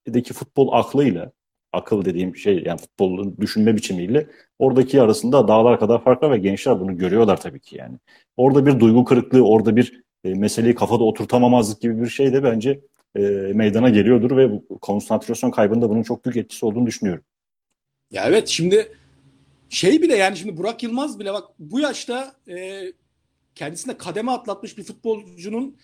Türkiye'deki 0.06 0.34
futbol 0.34 0.72
aklıyla, 0.72 1.32
akıl 1.74 2.06
dediğim 2.06 2.36
şey 2.36 2.63
yani 2.66 2.80
futbolun 2.80 3.38
düşünme 3.42 3.76
biçimiyle 3.76 4.28
oradaki 4.60 5.02
arasında 5.02 5.48
dağlar 5.48 5.80
kadar 5.80 6.04
fark 6.04 6.24
var 6.24 6.32
ve 6.32 6.38
gençler 6.38 6.80
bunu 6.80 6.98
görüyorlar 6.98 7.42
tabii 7.42 7.60
ki 7.60 7.78
yani. 7.78 7.98
Orada 8.38 8.66
bir 8.66 8.80
duygu 8.80 9.06
kırıklığı, 9.06 9.48
orada 9.48 9.76
bir 9.76 10.04
e, 10.24 10.34
meseleyi 10.34 10.76
kafada 10.76 11.04
oturtamamazlık 11.04 11.82
gibi 11.82 12.02
bir 12.02 12.08
şey 12.08 12.34
de 12.34 12.44
bence 12.44 12.82
e, 13.16 13.22
meydana 13.54 13.89
geliyordur 13.89 14.38
ve 14.38 14.52
bu 14.52 14.80
konsantrasyon 14.80 15.52
kaybında 15.52 15.89
bunun 15.89 16.04
çok 16.04 16.26
büyük 16.26 16.38
etkisi 16.38 16.66
olduğunu 16.66 16.86
düşünüyorum. 16.86 17.24
Ya 18.12 18.26
evet 18.28 18.48
şimdi 18.48 18.92
şey 19.70 20.02
bile 20.02 20.16
yani 20.16 20.38
şimdi 20.38 20.58
Burak 20.58 20.84
Yılmaz 20.84 21.20
bile 21.20 21.34
bak 21.34 21.44
bu 21.60 21.80
yaşta 21.80 22.34
e, 22.50 22.82
kendisine 23.56 23.98
kademe 23.98 24.32
atlatmış 24.32 24.78
bir 24.78 24.84
futbolcunun 24.84 25.78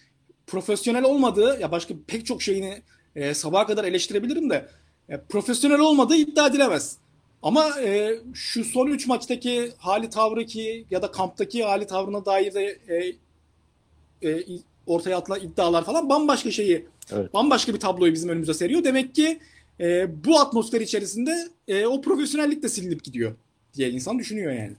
profesyonel 0.48 1.04
olmadığı 1.04 1.60
ya 1.60 1.72
başka 1.72 1.94
pek 2.08 2.26
çok 2.26 2.42
şeyini 2.42 2.82
e, 3.20 3.34
sabaha 3.34 3.66
kadar 3.66 3.84
eleştirebilirim 3.84 4.50
de 4.50 4.66
e, 5.10 5.18
profesyonel 5.18 5.80
olmadığı 5.80 6.16
iddia 6.16 6.48
edilemez. 6.48 6.98
Ama 7.44 7.80
e, 7.80 8.20
şu 8.34 8.66
son 8.66 8.88
3 8.88 9.08
maçtaki 9.08 9.72
hali 9.78 10.10
tavrı 10.10 10.46
ki 10.46 10.86
ya 10.92 11.02
da 11.02 11.12
kamptaki 11.12 11.64
hali 11.64 11.88
tavrına 11.88 12.26
dair 12.26 12.54
de 12.54 12.80
e, 12.88 14.30
e, 14.30 14.44
ortaya 14.88 15.18
atılan 15.18 15.40
iddialar 15.40 15.86
falan 15.86 16.10
bambaşka 16.10 16.52
şeyi, 16.52 16.86
evet. 17.12 17.34
bambaşka 17.34 17.74
bir 17.74 17.80
tabloyu 17.80 18.14
bizim 18.14 18.30
önümüze 18.30 18.54
seriyor. 18.54 18.84
Demek 18.84 19.16
ki 19.16 19.40
e, 19.80 20.08
bu 20.26 20.40
atmosfer 20.40 20.82
içerisinde 20.82 21.48
e, 21.68 21.86
o 21.86 22.02
profesyonellik 22.02 22.64
de 22.64 22.70
silinip 22.70 23.04
gidiyor 23.04 23.36
diye 23.74 23.90
insan 23.90 24.20
düşünüyor 24.20 24.52
yani. 24.54 24.76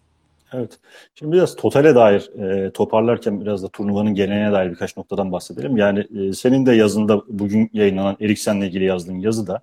Evet. 0.52 0.78
Şimdi 1.14 1.32
biraz 1.32 1.56
totale 1.56 1.94
dair 1.94 2.30
e, 2.38 2.70
toparlarken 2.70 3.40
biraz 3.40 3.62
da 3.62 3.68
turnuvanın 3.68 4.14
geleneğine 4.14 4.52
dair 4.52 4.70
birkaç 4.70 4.96
noktadan 4.96 5.32
bahsedelim. 5.32 5.76
Yani 5.76 6.06
e, 6.18 6.32
senin 6.32 6.66
de 6.66 6.72
yazında 6.72 7.22
bugün 7.28 7.70
yayınlanan 7.72 8.16
Eriksen'le 8.20 8.62
ilgili 8.62 8.84
yazdığın 8.84 9.18
yazıda 9.18 9.60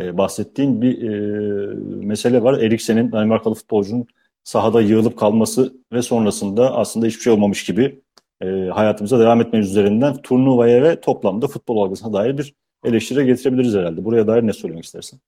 e, 0.00 0.18
bahsettiğin 0.18 0.82
bir 0.82 1.02
e, 1.02 1.74
mesele 2.06 2.42
var. 2.42 2.58
Eriksen'in 2.58 3.12
Danimarkalı 3.12 3.54
futbolcunun 3.54 4.06
sahada 4.44 4.80
yığılıp 4.80 5.18
kalması 5.18 5.74
ve 5.92 6.02
sonrasında 6.02 6.76
aslında 6.76 7.06
hiçbir 7.06 7.22
şey 7.22 7.32
olmamış 7.32 7.64
gibi 7.64 8.00
e, 8.42 8.46
hayatımıza 8.46 9.20
devam 9.20 9.40
etme 9.40 9.58
üzerinden 9.58 10.16
turnuvaya 10.16 10.82
ve 10.82 11.00
toplamda 11.00 11.46
futbol 11.46 11.82
algısına 11.82 12.12
dair 12.12 12.38
bir 12.38 12.54
eleştiri 12.84 13.26
getirebiliriz 13.26 13.74
herhalde. 13.74 14.04
Buraya 14.04 14.26
dair 14.26 14.42
ne 14.42 14.52
söylemek 14.52 14.84
istersin? 14.84 15.20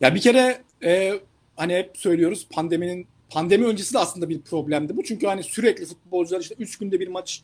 Ya 0.00 0.14
bir 0.14 0.20
kere 0.20 0.58
e, 0.84 1.12
hani 1.56 1.74
hep 1.74 1.90
söylüyoruz 1.96 2.48
pandeminin 2.50 3.06
pandemi 3.32 3.64
öncesi 3.64 3.94
de 3.94 3.98
aslında 3.98 4.28
bir 4.28 4.40
problemdi 4.40 4.96
bu. 4.96 5.04
Çünkü 5.04 5.26
hani 5.26 5.42
sürekli 5.42 5.86
futbolcular 5.86 6.40
işte 6.40 6.54
3 6.58 6.78
günde 6.78 7.00
bir 7.00 7.08
maç 7.08 7.42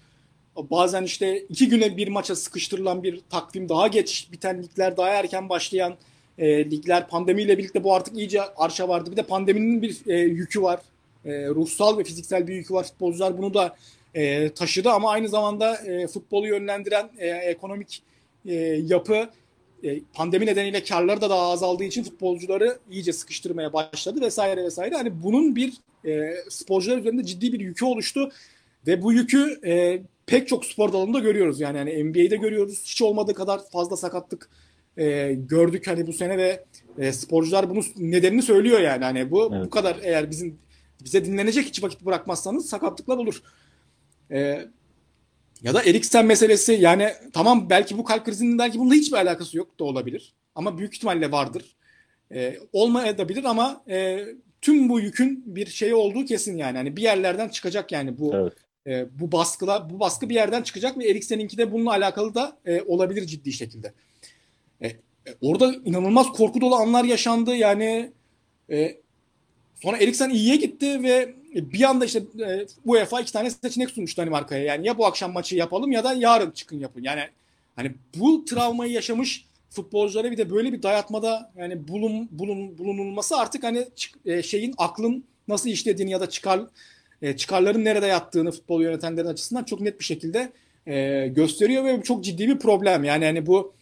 bazen 0.56 1.02
işte 1.02 1.38
2 1.38 1.68
güne 1.68 1.96
bir 1.96 2.08
maça 2.08 2.36
sıkıştırılan 2.36 3.02
bir 3.02 3.20
takvim 3.30 3.68
daha 3.68 3.86
geç 3.86 4.28
biten 4.32 4.62
ligler 4.62 4.96
daha 4.96 5.08
erken 5.08 5.48
başlayan 5.48 5.96
e, 6.38 6.70
ligler 6.70 7.08
pandemiyle 7.08 7.58
birlikte 7.58 7.84
bu 7.84 7.94
artık 7.94 8.16
iyice 8.16 8.42
arşa 8.42 8.88
vardı. 8.88 9.10
Bir 9.10 9.16
de 9.16 9.22
pandeminin 9.22 9.82
bir 9.82 10.00
e, 10.06 10.18
yükü 10.18 10.62
var. 10.62 10.80
E, 11.24 11.48
ruhsal 11.48 11.98
ve 11.98 12.04
fiziksel 12.04 12.46
bir 12.46 12.54
yükü 12.54 12.74
var. 12.74 12.84
Futbolcular 12.84 13.38
bunu 13.38 13.54
da 13.54 13.76
e, 14.14 14.50
taşıdı 14.50 14.90
ama 14.90 15.10
aynı 15.10 15.28
zamanda 15.28 15.76
e, 15.76 16.06
futbolu 16.06 16.46
yönlendiren 16.46 17.10
e, 17.18 17.26
ekonomik 17.26 18.02
e, 18.46 18.54
yapı 18.86 19.28
e, 19.84 20.00
pandemi 20.14 20.46
nedeniyle 20.46 20.84
karları 20.84 21.20
da 21.20 21.30
daha 21.30 21.50
azaldığı 21.50 21.84
için 21.84 22.02
futbolcuları 22.02 22.78
iyice 22.90 23.12
sıkıştırmaya 23.12 23.72
başladı 23.72 24.20
vesaire 24.20 24.64
vesaire. 24.64 24.94
Hani 24.94 25.22
bunun 25.22 25.56
bir 25.56 25.72
e, 26.06 26.34
sporcular 26.48 26.98
üzerinde 26.98 27.24
ciddi 27.24 27.52
bir 27.52 27.60
yükü 27.60 27.84
oluştu 27.84 28.30
ve 28.86 29.02
bu 29.02 29.12
yükü 29.12 29.60
e, 29.66 30.02
pek 30.26 30.48
çok 30.48 30.64
spor 30.64 30.92
dalında 30.92 31.18
görüyoruz. 31.18 31.60
Yani 31.60 31.78
hani 31.78 32.04
NBA'de 32.04 32.36
görüyoruz. 32.36 32.82
Hiç 32.84 33.02
olmadığı 33.02 33.34
kadar 33.34 33.60
fazla 33.70 33.96
sakatlık 33.96 34.50
e, 34.96 35.32
gördük 35.32 35.86
hani 35.86 36.06
bu 36.06 36.12
sene 36.12 36.38
ve 36.38 36.64
e, 36.98 37.12
sporcular 37.12 37.70
bunun 37.70 37.84
nedenini 37.96 38.42
söylüyor 38.42 38.80
yani. 38.80 39.04
Hani 39.04 39.30
bu 39.30 39.50
evet. 39.54 39.66
bu 39.66 39.70
kadar 39.70 39.96
eğer 40.02 40.30
bizim 40.30 40.58
bize 41.04 41.24
dinlenecek 41.24 41.66
hiç 41.66 41.82
vakit 41.82 42.04
bırakmazsanız 42.04 42.68
sakatlıklar 42.68 43.16
olur. 43.16 43.42
E, 44.30 44.68
ya 45.62 45.74
da 45.74 45.82
Eriksen 45.82 46.26
meselesi 46.26 46.72
yani 46.72 47.12
tamam 47.32 47.70
belki 47.70 47.98
bu 47.98 48.04
kalp 48.04 48.24
krizinin 48.24 48.58
belki 48.58 48.78
bununla 48.78 48.94
hiçbir 48.94 49.16
alakası 49.16 49.56
yok 49.56 49.80
da 49.80 49.84
olabilir. 49.84 50.34
Ama 50.54 50.78
büyük 50.78 50.94
ihtimalle 50.94 51.32
vardır. 51.32 51.76
E, 52.34 52.58
olmayabilir 52.72 53.44
ama 53.44 53.82
e, 53.88 54.24
tüm 54.60 54.88
bu 54.88 55.00
yükün 55.00 55.42
bir 55.46 55.66
şeyi 55.66 55.94
olduğu 55.94 56.24
kesin 56.24 56.56
yani. 56.56 56.76
Hani 56.76 56.96
bir 56.96 57.02
yerlerden 57.02 57.48
çıkacak 57.48 57.92
yani 57.92 58.18
bu 58.18 58.34
evet. 58.34 58.52
e, 58.86 59.18
bu 59.20 59.32
baskıla 59.32 59.90
bu 59.90 60.00
baskı 60.00 60.28
bir 60.28 60.34
yerden 60.34 60.62
çıkacak 60.62 60.98
ve 60.98 61.08
Eriksen'inki 61.08 61.58
de 61.58 61.72
bununla 61.72 61.90
alakalı 61.90 62.34
da 62.34 62.58
e, 62.64 62.82
olabilir 62.82 63.26
ciddi 63.26 63.52
şekilde. 63.52 63.92
E, 64.80 64.86
e, 64.88 64.98
orada 65.40 65.74
inanılmaz 65.84 66.26
korku 66.32 66.60
dolu 66.60 66.74
anlar 66.74 67.04
yaşandı 67.04 67.56
yani 67.56 68.12
e, 68.70 68.96
sonra 69.82 69.96
Eriksen 69.96 70.30
iyiye 70.30 70.56
gitti 70.56 71.02
ve 71.02 71.34
bir 71.54 71.82
anda 71.82 72.04
işte 72.04 72.22
e, 72.40 72.66
UEFA 72.84 73.20
iki 73.20 73.32
tane 73.32 73.50
seçenek 73.50 73.90
sunmuştu 73.90 74.22
Danimarka'ya. 74.22 74.64
Yani 74.64 74.86
ya 74.86 74.98
bu 74.98 75.06
akşam 75.06 75.32
maçı 75.32 75.56
yapalım 75.56 75.92
ya 75.92 76.04
da 76.04 76.12
yarın 76.12 76.50
çıkın 76.50 76.80
yapın. 76.80 77.02
Yani 77.02 77.20
hani 77.76 77.92
bu 78.16 78.44
travmayı 78.44 78.92
yaşamış 78.92 79.48
futbolculara 79.70 80.30
bir 80.30 80.36
de 80.36 80.50
böyle 80.50 80.72
bir 80.72 80.82
dayatmada 80.82 81.52
yani 81.56 81.88
bulun, 81.88 82.28
bulun 82.30 82.78
bulunulması 82.78 83.36
artık 83.36 83.64
hani 83.64 83.88
e, 84.26 84.42
şeyin 84.42 84.74
aklın 84.78 85.24
nasıl 85.48 85.70
işlediğini 85.70 86.10
ya 86.10 86.20
da 86.20 86.28
çıkar 86.28 86.60
e, 87.22 87.36
çıkarların 87.36 87.84
nerede 87.84 88.06
yattığını 88.06 88.52
futbol 88.52 88.82
yönetenlerin 88.82 89.28
açısından 89.28 89.64
çok 89.64 89.80
net 89.80 90.00
bir 90.00 90.04
şekilde 90.04 90.52
e, 90.86 91.28
gösteriyor 91.28 91.84
ve 91.84 92.02
çok 92.02 92.24
ciddi 92.24 92.48
bir 92.48 92.58
problem. 92.58 93.04
Yani 93.04 93.24
hani 93.24 93.46
bu 93.46 93.74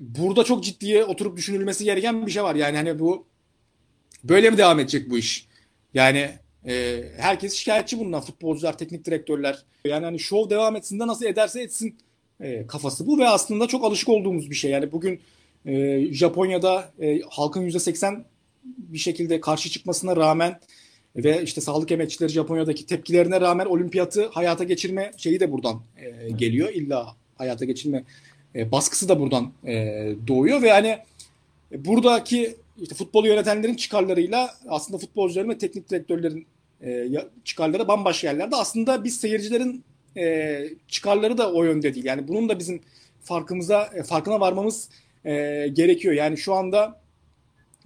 burada 0.00 0.44
çok 0.44 0.64
ciddiye 0.64 1.04
oturup 1.04 1.36
düşünülmesi 1.36 1.84
gereken 1.84 2.26
bir 2.26 2.32
şey 2.32 2.42
var. 2.42 2.54
Yani 2.54 2.76
hani 2.76 2.98
bu 2.98 3.26
böyle 4.24 4.50
mi 4.50 4.58
devam 4.58 4.80
edecek 4.80 5.10
bu 5.10 5.18
iş? 5.18 5.49
Yani 5.94 6.30
e, 6.66 7.04
herkes 7.16 7.54
şikayetçi 7.54 7.98
bundan. 7.98 8.20
Futbolcular, 8.20 8.78
teknik 8.78 9.04
direktörler. 9.04 9.58
Yani 9.84 10.04
hani 10.04 10.18
şov 10.18 10.50
devam 10.50 10.76
etsin 10.76 11.00
de 11.00 11.06
nasıl 11.06 11.26
ederse 11.26 11.62
etsin 11.62 11.98
e, 12.40 12.66
kafası 12.66 13.06
bu 13.06 13.18
ve 13.18 13.28
aslında 13.28 13.66
çok 13.66 13.84
alışık 13.84 14.08
olduğumuz 14.08 14.50
bir 14.50 14.54
şey. 14.54 14.70
Yani 14.70 14.92
bugün 14.92 15.20
e, 15.66 16.04
Japonya'da 16.12 16.92
e, 17.00 17.20
halkın 17.30 17.68
%80 17.68 18.22
bir 18.64 18.98
şekilde 18.98 19.40
karşı 19.40 19.70
çıkmasına 19.70 20.16
rağmen 20.16 20.60
ve 21.16 21.42
işte 21.42 21.60
sağlık 21.60 21.92
emekçileri 21.92 22.32
Japonya'daki 22.32 22.86
tepkilerine 22.86 23.40
rağmen 23.40 23.66
olimpiyatı 23.66 24.26
hayata 24.26 24.64
geçirme 24.64 25.12
şeyi 25.16 25.40
de 25.40 25.52
buradan 25.52 25.82
e, 25.96 26.30
geliyor. 26.30 26.68
İlla 26.68 27.16
hayata 27.38 27.64
geçirme 27.64 28.04
e, 28.54 28.72
baskısı 28.72 29.08
da 29.08 29.20
buradan 29.20 29.52
e, 29.66 29.74
doğuyor 30.28 30.62
ve 30.62 30.70
hani 30.70 30.98
buradaki 31.76 32.56
işte 32.78 32.94
futbolu 32.94 33.26
yönetenlerin 33.26 33.74
çıkarlarıyla 33.74 34.54
aslında 34.68 34.98
futbolcuların 34.98 35.48
ve 35.48 35.58
teknik 35.58 35.90
direktörlerin 35.90 36.46
e, 36.82 37.08
çıkarları 37.44 37.88
bambaşka 37.88 38.28
yerlerde. 38.28 38.56
Aslında 38.56 39.04
biz 39.04 39.20
seyircilerin 39.20 39.84
e, 40.16 40.64
çıkarları 40.88 41.38
da 41.38 41.52
o 41.52 41.64
yönde 41.64 41.94
değil. 41.94 42.04
Yani 42.04 42.28
bunun 42.28 42.48
da 42.48 42.58
bizim 42.58 42.80
farkımıza 43.22 43.90
e, 43.94 44.02
farkına 44.02 44.40
varmamız 44.40 44.88
e, 45.24 45.32
gerekiyor. 45.72 46.14
Yani 46.14 46.38
şu 46.38 46.54
anda 46.54 47.00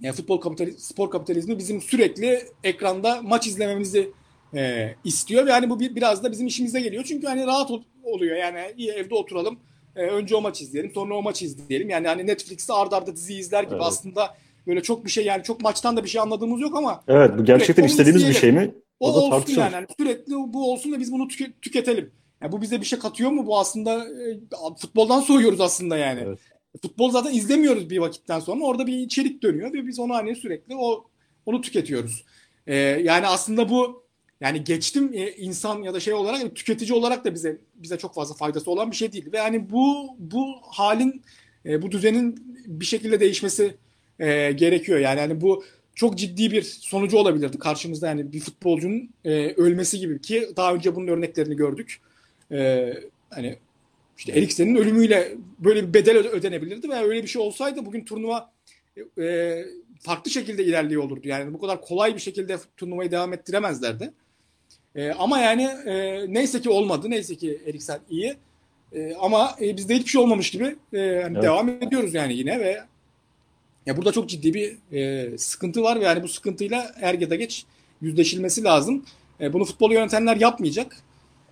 e, 0.03 0.11
futbol 0.11 0.41
kapitalizmi, 0.41 0.79
spor 0.79 1.11
kapitalizmi 1.11 1.59
bizim 1.59 1.81
sürekli 1.81 2.41
ekranda 2.63 3.21
maç 3.21 3.47
izlememizi 3.47 4.11
e, 4.55 4.93
istiyor 5.03 5.45
ve 5.45 5.49
yani 5.49 5.69
bu 5.69 5.79
bir, 5.79 5.95
biraz 5.95 6.23
da 6.23 6.31
bizim 6.31 6.47
işimize 6.47 6.79
geliyor. 6.79 7.03
Çünkü 7.03 7.27
hani 7.27 7.45
rahat 7.45 7.71
ol, 7.71 7.83
oluyor. 8.03 8.37
Yani 8.37 8.73
iyi 8.77 8.91
evde 8.91 9.15
oturalım. 9.15 9.59
E, 9.95 10.01
önce 10.01 10.35
o 10.35 10.41
maç 10.41 10.61
izleyelim, 10.61 10.91
sonra 10.91 11.15
o 11.15 11.21
maç 11.21 11.41
izleyelim. 11.41 11.89
Yani 11.89 12.07
hani 12.07 12.27
Netflix'te 12.27 12.73
ardarda 12.73 12.95
arda 12.95 13.15
dizi 13.15 13.33
izler 13.33 13.63
gibi 13.63 13.73
evet. 13.73 13.83
aslında 13.85 14.37
böyle 14.67 14.81
çok 14.83 15.05
bir 15.05 15.11
şey 15.11 15.25
yani 15.25 15.43
çok 15.43 15.61
maçtan 15.61 15.97
da 15.97 16.03
bir 16.03 16.09
şey 16.09 16.21
anladığımız 16.21 16.61
yok 16.61 16.75
ama 16.75 17.03
Evet 17.07 17.31
bu 17.37 17.45
gerçekten 17.45 17.83
istediğimiz 17.83 18.27
bir 18.27 18.33
şey 18.33 18.51
mi? 18.51 18.75
O, 18.99 19.11
o 19.11 19.15
da 19.15 19.35
olsun 19.35 19.53
yani. 19.53 19.73
yani. 19.73 19.87
Sürekli 19.97 20.33
bu 20.33 20.71
olsun 20.71 20.91
da 20.91 20.99
biz 20.99 21.11
bunu 21.11 21.27
tüke, 21.27 21.51
tüketelim. 21.61 22.11
Yani 22.41 22.51
bu 22.51 22.61
bize 22.61 22.81
bir 22.81 22.85
şey 22.85 22.99
katıyor 22.99 23.31
mu? 23.31 23.45
Bu 23.45 23.59
aslında 23.59 24.05
e, 24.05 24.39
futboldan 24.81 25.21
soğuyoruz 25.21 25.61
aslında 25.61 25.97
yani. 25.97 26.21
Evet. 26.25 26.39
Futbol 26.81 27.11
zaten 27.11 27.33
izlemiyoruz 27.33 27.89
bir 27.89 27.97
vakitten 27.97 28.39
sonra. 28.39 28.63
Orada 28.63 28.87
bir 28.87 28.97
içerik 28.97 29.43
dönüyor 29.43 29.73
ve 29.73 29.87
biz 29.87 29.99
onu 29.99 30.13
hani 30.13 30.35
sürekli 30.35 30.75
o 30.75 31.07
onu 31.45 31.61
tüketiyoruz. 31.61 32.25
Ee, 32.67 32.75
yani 32.75 33.27
aslında 33.27 33.69
bu 33.69 34.05
yani 34.41 34.63
geçtim 34.63 35.11
e, 35.13 35.31
insan 35.31 35.81
ya 35.83 35.93
da 35.93 35.99
şey 35.99 36.13
olarak 36.13 36.55
tüketici 36.55 36.93
olarak 36.93 37.25
da 37.25 37.33
bize 37.33 37.61
bize 37.75 37.97
çok 37.97 38.13
fazla 38.13 38.35
faydası 38.35 38.71
olan 38.71 38.91
bir 38.91 38.95
şey 38.95 39.11
değil. 39.11 39.31
Ve 39.31 39.37
yani 39.37 39.69
bu 39.69 40.15
bu 40.19 40.55
halin 40.61 41.23
e, 41.65 41.81
bu 41.81 41.91
düzenin 41.91 42.55
bir 42.67 42.85
şekilde 42.85 43.19
değişmesi 43.19 43.77
e, 44.19 44.51
gerekiyor. 44.51 44.99
Yani 44.99 45.19
hani 45.19 45.41
bu 45.41 45.63
çok 45.95 46.17
ciddi 46.17 46.51
bir 46.51 46.61
sonucu 46.61 47.17
olabilirdi 47.17 47.59
karşımızda 47.59 48.07
yani 48.07 48.33
bir 48.33 48.39
futbolcunun 48.39 49.09
e, 49.25 49.53
ölmesi 49.53 49.99
gibi 49.99 50.21
ki 50.21 50.49
daha 50.55 50.73
önce 50.73 50.95
bunun 50.95 51.07
örneklerini 51.07 51.55
gördük. 51.55 52.01
E, 52.51 52.93
hani 53.29 53.55
işte 54.17 54.31
Eriksen'in 54.31 54.75
ölümüyle 54.75 55.31
böyle 55.59 55.87
bir 55.87 55.93
bedel 55.93 56.17
ödenebilirdi 56.17 56.89
ve 56.89 56.95
öyle 56.95 57.23
bir 57.23 57.27
şey 57.27 57.41
olsaydı 57.41 57.85
bugün 57.85 58.05
turnuva 58.05 58.51
e, 59.19 59.57
farklı 59.99 60.31
şekilde 60.31 60.63
ilerliyor 60.63 61.03
olurdu. 61.03 61.27
Yani 61.27 61.53
bu 61.53 61.59
kadar 61.59 61.81
kolay 61.81 62.15
bir 62.15 62.19
şekilde 62.19 62.57
turnuvayı 62.77 63.11
devam 63.11 63.33
ettiremezlerdi. 63.33 64.11
E, 64.95 65.11
ama 65.11 65.39
yani 65.39 65.63
e, 65.63 66.25
neyse 66.33 66.61
ki 66.61 66.69
olmadı. 66.69 67.09
Neyse 67.09 67.35
ki 67.35 67.61
Eriksen 67.67 67.99
iyi. 68.09 68.35
E, 68.93 69.15
ama 69.15 69.55
e, 69.61 69.77
bizde 69.77 69.95
hiçbir 69.95 70.09
şey 70.09 70.21
olmamış 70.21 70.51
gibi 70.51 70.75
e, 70.93 70.99
yani 70.99 71.33
evet. 71.33 71.43
devam 71.43 71.69
ediyoruz 71.69 72.13
yani 72.13 72.33
yine 72.33 72.59
ve 72.59 72.81
ya 73.85 73.97
burada 73.97 74.11
çok 74.11 74.29
ciddi 74.29 74.53
bir 74.53 74.77
e, 74.91 75.37
sıkıntı 75.37 75.83
var 75.83 75.99
ve 75.99 76.03
yani 76.03 76.23
bu 76.23 76.27
sıkıntıyla 76.27 76.91
er 77.01 77.13
ya 77.13 77.29
da 77.29 77.35
geç 77.35 77.65
yüzleşilmesi 78.01 78.63
lazım. 78.63 79.05
E, 79.41 79.53
bunu 79.53 79.65
futbol 79.65 79.91
yönetenler 79.91 80.35
yapmayacak. 80.35 80.97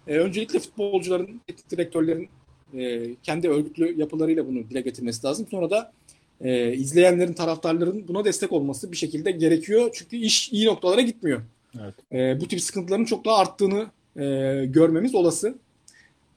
E, 0.08 0.18
öncelikle 0.18 0.60
futbolcuların, 0.60 1.42
direktörlerin 1.72 2.30
e, 2.78 3.16
kendi 3.24 3.50
örgütlü 3.50 4.00
yapılarıyla 4.00 4.48
bunu 4.48 4.70
dile 4.70 4.82
getirmesi 4.82 5.28
lazım. 5.28 5.48
Sonra 5.52 5.70
da 5.70 5.94
e, 6.42 6.74
izleyenlerin, 6.74 7.34
taraftarların 7.34 8.08
buna 8.08 8.26
destek 8.26 8.52
olması 8.52 8.92
bir 8.92 8.98
şekilde 8.98 9.32
gerekiyor. 9.32 9.90
Çünkü 9.94 10.18
iş 10.18 10.52
iyi 10.52 10.68
noktalara 10.68 11.02
gitmiyor. 11.02 11.42
Evet. 11.82 11.96
E, 12.12 12.42
bu 12.42 12.48
tip 12.48 12.62
sıkıntıların 12.62 13.06
çok 13.06 13.26
daha 13.26 13.38
arttığını 13.38 13.88
e, 14.16 14.26
görmemiz 14.66 15.16
olası. 15.16 15.56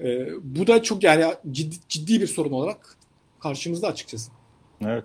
E, 0.00 0.28
bu 0.42 0.66
da 0.66 0.82
çok 0.82 1.02
yani 1.02 1.24
ciddi, 1.50 1.76
ciddi 1.88 2.20
bir 2.20 2.26
sorun 2.26 2.52
olarak 2.52 2.96
karşımızda 3.40 3.88
açıkçası. 3.88 4.30
Evet. 4.80 5.04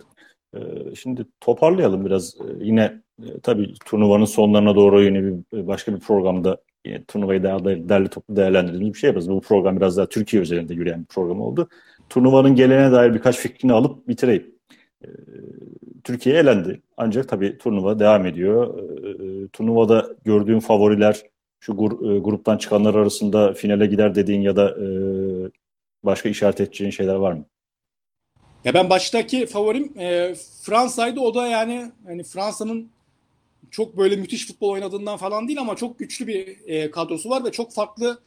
Ee, 0.56 0.96
şimdi 0.96 1.26
toparlayalım 1.40 2.06
biraz. 2.06 2.36
Ee, 2.42 2.44
yine 2.66 3.02
e, 3.24 3.40
tabii 3.44 3.74
turnuvanın 3.86 4.26
sonlarına 4.26 4.76
doğru 4.76 5.04
yine 5.04 5.24
bir 5.24 5.58
e, 5.58 5.68
başka 5.68 5.96
bir 5.96 6.00
programda 6.00 6.58
yine 6.86 7.04
turnuvayı 7.06 7.44
daha 7.44 7.66
derli 7.66 8.08
toplu 8.10 8.36
değerlendirdiğimiz 8.36 8.94
bir 8.94 9.00
şey 9.00 9.08
yaparız. 9.08 9.30
Bu 9.30 9.42
program 9.42 9.78
biraz 9.78 9.98
daha 9.98 10.10
Türkiye 10.10 10.42
üzerinde 10.42 10.74
yürüyen 10.74 11.02
bir 11.02 11.06
program 11.08 11.42
oldu. 11.42 11.70
Turnuvanın 12.10 12.56
gelene 12.56 12.92
dair 12.92 13.14
birkaç 13.14 13.38
fikrini 13.38 13.74
alıp 13.74 14.08
bitireyim. 14.08 14.56
Ee, 15.06 15.08
Türkiye 16.04 16.36
elendi. 16.38 16.82
Ancak 16.98 17.30
tabii 17.30 17.58
turnuva 17.58 18.00
devam 18.00 18.26
ediyor. 18.26 18.80
Turnuvada 19.54 20.16
gördüğün 20.26 20.60
favoriler 20.60 21.22
şu 21.60 21.72
e, 21.74 22.20
gruptan 22.20 22.58
çıkanlar 22.58 22.96
arasında 22.96 23.54
finale 23.54 23.86
gider 23.86 24.16
dediğin 24.16 24.42
ya 24.42 24.56
da 24.56 24.78
başka 26.04 26.30
işaret 26.30 26.62
edeceğin 26.62 26.92
şeyler 26.92 27.16
var 27.16 27.34
mı? 27.34 27.46
Ya 28.66 28.74
ben 28.74 28.90
baştaki 28.90 29.46
favorim 29.46 29.94
e, 30.00 30.36
Fransa'ydı. 30.62 31.20
O 31.20 31.36
da 31.36 31.48
yani 31.48 31.92
hani 32.06 32.24
Fransa'nın 32.24 32.90
çok 33.72 33.98
böyle 33.98 34.16
müthiş 34.16 34.48
futbol 34.48 34.70
oynadığından 34.70 35.18
falan 35.18 35.48
değil 35.48 35.60
ama 35.60 35.76
çok 35.76 36.00
güçlü 36.00 36.28
bir 36.28 36.58
e, 36.68 36.92
kadrosu 36.92 37.30
var 37.30 37.46
ve 37.46 37.52
çok 37.52 37.74
farklı 37.74 38.20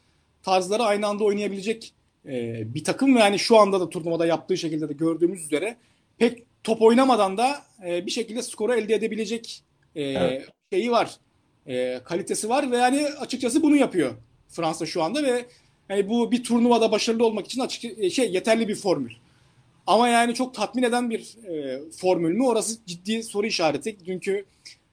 tarzları 0.42 0.82
aynı 0.82 1.06
anda 1.06 1.24
oynayabilecek 1.24 1.92
e, 2.26 2.62
bir 2.74 2.84
takım 2.84 3.16
ve 3.16 3.20
yani 3.20 3.38
şu 3.38 3.58
anda 3.58 3.80
da 3.80 3.90
turnuvada 3.90 4.26
yaptığı 4.26 4.56
şekilde 4.56 4.88
de 4.88 4.92
gördüğümüz 4.92 5.44
üzere 5.44 5.76
pek 6.18 6.42
top 6.64 6.82
oynamadan 6.82 7.36
da 7.36 7.62
e, 7.86 8.06
bir 8.06 8.10
şekilde 8.10 8.42
skoru 8.42 8.74
elde 8.74 8.94
edebilecek 8.94 9.62
e, 9.94 10.02
evet. 10.02 10.48
şeyi 10.72 10.90
var. 10.90 11.10
e, 11.66 12.00
kalitesi 12.04 12.48
var 12.48 12.70
ve 12.70 12.76
yani 12.76 13.06
açıkçası 13.06 13.62
bunu 13.62 13.76
yapıyor 13.76 14.14
Fransa 14.48 14.86
şu 14.86 15.02
anda 15.02 15.22
ve 15.22 15.44
yani 15.88 16.08
bu 16.08 16.32
bir 16.32 16.44
turnuvada 16.44 16.92
başarılı 16.92 17.26
olmak 17.26 17.46
için 17.46 17.60
açık 17.60 17.98
e, 17.98 18.10
şey 18.10 18.32
yeterli 18.32 18.68
bir 18.68 18.74
formül. 18.74 19.12
Ama 19.86 20.08
yani 20.08 20.34
çok 20.34 20.54
tatmin 20.54 20.82
eden 20.82 21.10
bir 21.10 21.36
e, 21.48 21.80
formül 21.96 22.34
mü? 22.34 22.44
Orası 22.44 22.86
ciddi 22.86 23.22
soru 23.22 23.46
işareti. 23.46 24.06
Dünkü 24.06 24.44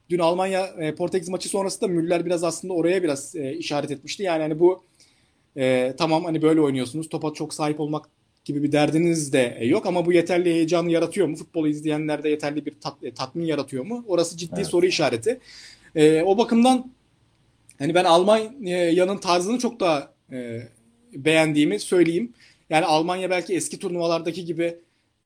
dün 0.09 0.19
Almanya 0.19 0.65
e, 0.67 0.95
Portekiz 0.95 1.29
maçı 1.29 1.49
sonrasında 1.49 1.87
Müller 1.87 2.25
biraz 2.25 2.43
aslında 2.43 2.73
oraya 2.73 3.03
biraz 3.03 3.35
e, 3.35 3.53
işaret 3.53 3.91
etmişti. 3.91 4.23
Yani 4.23 4.41
hani 4.41 4.59
bu 4.59 4.83
e, 5.57 5.93
tamam 5.97 6.23
hani 6.25 6.41
böyle 6.41 6.61
oynuyorsunuz. 6.61 7.09
Topa 7.09 7.33
çok 7.33 7.53
sahip 7.53 7.79
olmak 7.79 8.05
gibi 8.45 8.63
bir 8.63 8.71
derdiniz 8.71 9.33
de 9.33 9.59
yok 9.63 9.85
ama 9.85 10.05
bu 10.05 10.13
yeterli 10.13 10.53
heyecanı 10.53 10.91
yaratıyor 10.91 11.27
mu? 11.27 11.35
Futbolu 11.35 11.67
izleyenlerde 11.67 12.29
yeterli 12.29 12.65
bir 12.65 12.79
tat, 12.79 13.03
e, 13.03 13.13
tatmin 13.13 13.45
yaratıyor 13.45 13.85
mu? 13.85 14.05
Orası 14.07 14.37
ciddi 14.37 14.55
evet. 14.55 14.67
soru 14.67 14.85
işareti. 14.85 15.39
E, 15.95 16.21
o 16.21 16.37
bakımdan 16.37 16.91
hani 17.79 17.93
ben 17.93 18.03
Almanya'nın 18.03 19.17
tarzını 19.17 19.59
çok 19.59 19.79
daha 19.79 20.13
e, 20.31 20.67
beğendiğimi 21.13 21.79
söyleyeyim. 21.79 22.33
Yani 22.71 22.85
Almanya 22.85 23.29
belki 23.29 23.55
eski 23.55 23.79
turnuvalardaki 23.79 24.45
gibi 24.45 24.77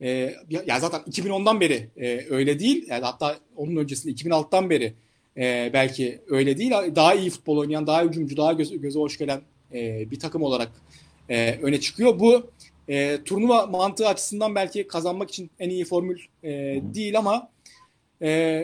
e, 0.01 0.35
ya 0.65 0.79
zaten 0.79 1.01
2010'dan 1.01 1.59
beri 1.59 1.89
e, 1.97 2.25
öyle 2.29 2.59
değil. 2.59 2.85
Yani 2.89 3.05
hatta 3.05 3.37
onun 3.55 3.75
öncesinde 3.75 4.13
2006'dan 4.13 4.69
beri 4.69 4.93
e, 5.37 5.69
belki 5.73 6.21
öyle 6.27 6.57
değil. 6.57 6.71
Daha 6.71 7.15
iyi 7.15 7.29
futbol 7.29 7.57
oynayan, 7.57 7.87
daha 7.87 8.03
hücumcu, 8.03 8.37
daha 8.37 8.53
göz, 8.53 8.81
göze 8.81 8.99
hoş 8.99 9.17
gelen 9.17 9.41
e, 9.73 10.11
bir 10.11 10.19
takım 10.19 10.43
olarak 10.43 10.71
e, 11.29 11.59
öne 11.61 11.79
çıkıyor. 11.79 12.19
Bu 12.19 12.51
e, 12.87 13.23
turnuva 13.25 13.65
mantığı 13.65 14.07
açısından 14.07 14.55
belki 14.55 14.87
kazanmak 14.87 15.29
için 15.29 15.51
en 15.59 15.69
iyi 15.69 15.85
formül 15.85 16.21
e, 16.43 16.49
değil 16.81 17.17
ama 17.17 17.49
e, 18.21 18.61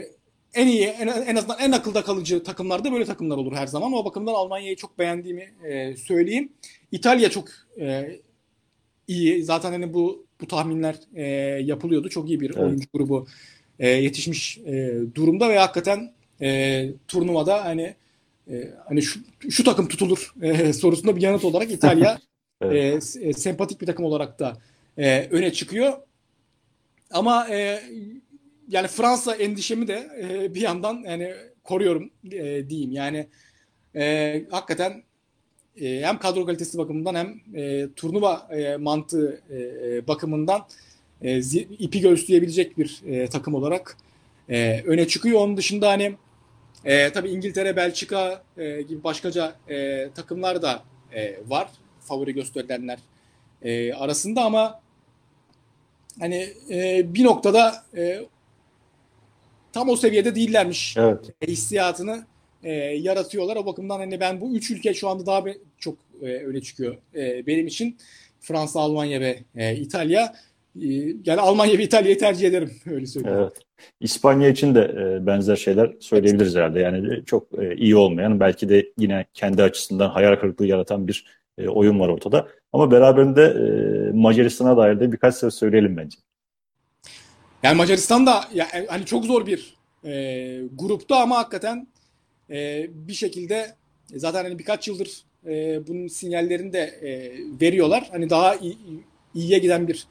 en 0.53 0.67
iyi 0.67 0.85
en, 0.85 1.07
en 1.07 1.35
azından 1.35 1.59
en 1.59 1.71
akılda 1.71 2.03
kalıcı 2.03 2.43
takımlarda 2.43 2.91
böyle 2.91 3.05
takımlar 3.05 3.37
olur 3.37 3.53
her 3.53 3.67
zaman. 3.67 3.93
O 3.93 4.05
bakımdan 4.05 4.33
Almanya'yı 4.33 4.75
çok 4.75 4.99
beğendiğimi 4.99 5.53
e, 5.63 5.97
söyleyeyim. 5.97 6.53
İtalya 6.91 7.29
çok 7.29 7.47
e, 7.79 8.19
iyi. 9.11 9.43
Zaten 9.43 9.71
hani 9.71 9.93
bu 9.93 10.25
bu 10.41 10.47
tahminler 10.47 10.95
e, 11.15 11.23
yapılıyordu. 11.63 12.09
Çok 12.09 12.29
iyi 12.29 12.39
bir 12.39 12.49
evet. 12.49 12.63
oyuncu 12.63 12.87
grubu 12.93 13.27
e, 13.79 13.89
yetişmiş 13.89 14.57
e, 14.57 14.93
durumda 15.15 15.49
ve 15.49 15.57
hakikaten 15.57 16.13
e, 16.41 16.89
turnuvada 17.07 17.65
hani 17.65 17.95
e, 18.51 18.73
hani 18.87 19.01
şu, 19.01 19.19
şu 19.49 19.63
takım 19.63 19.87
tutulur 19.87 20.33
e, 20.41 20.73
sorusunda 20.81 21.15
bir 21.15 21.21
yanıt 21.21 21.45
olarak 21.45 21.71
İtalya 21.71 22.19
evet. 22.61 23.17
e, 23.21 23.33
sempatik 23.33 23.81
bir 23.81 23.85
takım 23.85 24.05
olarak 24.05 24.39
da 24.39 24.57
e, 24.97 25.27
öne 25.31 25.53
çıkıyor. 25.53 25.93
Ama 27.11 27.47
e, 27.49 27.81
yani 28.67 28.87
Fransa 28.87 29.35
endişemi 29.35 29.87
de 29.87 30.09
e, 30.21 30.55
bir 30.55 30.61
yandan 30.61 31.03
yani 31.05 31.33
koruyorum 31.63 32.09
e, 32.31 32.69
diyeyim. 32.69 32.91
Yani 32.91 33.27
e, 33.95 34.45
hakikaten 34.51 35.03
e, 35.81 36.01
hem 36.01 36.19
kadro 36.19 36.45
kalitesi 36.45 36.77
bakımından 36.77 37.15
hem 37.15 37.41
e, 37.55 37.87
turnuva 37.95 38.47
e, 38.51 38.77
mantığı 38.77 39.41
e, 39.49 39.57
e 39.57 40.07
bakımından 40.07 40.61
e, 41.21 41.39
ipi 41.79 42.01
göğüsleyebilecek 42.01 42.77
bir 42.77 43.01
e, 43.05 43.27
takım 43.27 43.53
olarak 43.53 43.97
e, 44.49 44.83
öne 44.85 45.07
çıkıyor. 45.07 45.39
Onun 45.39 45.57
dışında 45.57 45.89
hani 45.89 46.15
e, 46.85 47.11
tabii 47.11 47.29
İngiltere, 47.29 47.75
Belçika 47.75 48.43
e, 48.57 48.81
gibi 48.81 49.03
başkaca 49.03 49.55
e, 49.69 50.09
takımlar 50.15 50.61
da 50.61 50.83
e, 51.13 51.35
var. 51.47 51.67
Favori 52.01 52.33
gösterilenler 52.33 52.99
e, 53.61 53.93
arasında 53.93 54.43
ama 54.43 54.81
hani 56.19 56.53
e, 56.69 57.13
bir 57.13 57.23
noktada 57.23 57.83
e, 57.97 58.25
tam 59.73 59.89
o 59.89 59.95
seviyede 59.95 60.35
değillermiş 60.35 60.97
evet. 60.97 61.33
hissiyatını 61.47 62.25
e, 62.63 62.73
yaratıyorlar. 62.73 63.55
O 63.55 63.65
bakımdan 63.65 63.99
hani 63.99 64.19
ben 64.19 64.41
bu 64.41 64.55
üç 64.55 64.71
ülke 64.71 64.93
şu 64.93 65.09
anda 65.09 65.25
daha 65.25 65.45
be, 65.45 65.57
çok 65.77 65.97
e, 66.21 66.25
öne 66.25 66.61
çıkıyor 66.61 66.97
e, 67.15 67.47
benim 67.47 67.67
için. 67.67 67.97
Fransa, 68.39 68.79
Almanya 68.79 69.21
ve 69.21 69.39
e, 69.55 69.75
İtalya. 69.75 70.33
E, 70.81 70.87
yani 71.25 71.41
Almanya 71.41 71.77
ve 71.77 71.83
İtalya'yı 71.83 72.17
tercih 72.17 72.47
ederim 72.47 72.71
öyle 72.91 73.05
söyleyeyim. 73.05 73.37
Evet. 73.41 73.53
İspanya 73.99 74.49
için 74.49 74.75
de 74.75 74.79
e, 74.79 75.25
benzer 75.25 75.55
şeyler 75.55 75.91
söyleyebiliriz 75.99 76.55
herhalde. 76.55 76.79
Yani 76.79 77.25
çok 77.25 77.47
e, 77.59 77.75
iyi 77.75 77.95
olmayan 77.95 78.39
belki 78.39 78.69
de 78.69 78.91
yine 78.97 79.25
kendi 79.33 79.63
açısından 79.63 80.09
hayal 80.09 80.35
kırıklığı 80.35 80.67
yaratan 80.67 81.07
bir 81.07 81.25
e, 81.57 81.67
oyun 81.67 81.99
var 81.99 82.09
ortada. 82.09 82.47
Ama 82.73 82.91
beraberinde 82.91 83.43
e, 83.43 84.11
Macaristan'a 84.17 84.77
dair 84.77 84.99
de 84.99 85.11
birkaç 85.11 85.35
söz 85.35 85.53
söyleyelim 85.53 85.97
bence. 85.97 86.17
Yani 87.63 87.77
Macaristan 87.77 88.25
da 88.25 88.43
yani 88.53 88.69
hani 88.87 89.05
çok 89.05 89.25
zor 89.25 89.45
bir 89.45 89.75
e, 90.05 90.13
grupta 90.75 91.15
ama 91.15 91.37
hakikaten 91.37 91.87
e, 92.51 92.87
bir 92.93 93.13
şekilde 93.13 93.75
zaten 94.15 94.43
hani 94.43 94.59
birkaç 94.59 94.87
yıldır 94.87 95.23
e, 95.45 95.87
bunun 95.87 96.07
sinyallerini 96.07 96.73
de 96.73 96.79
e, 96.79 97.31
veriyorlar. 97.61 98.09
Hani 98.11 98.29
daha 98.29 98.55
iyi, 98.55 98.77
iyiye 99.35 99.59
giden 99.59 99.87
bir 99.87 100.07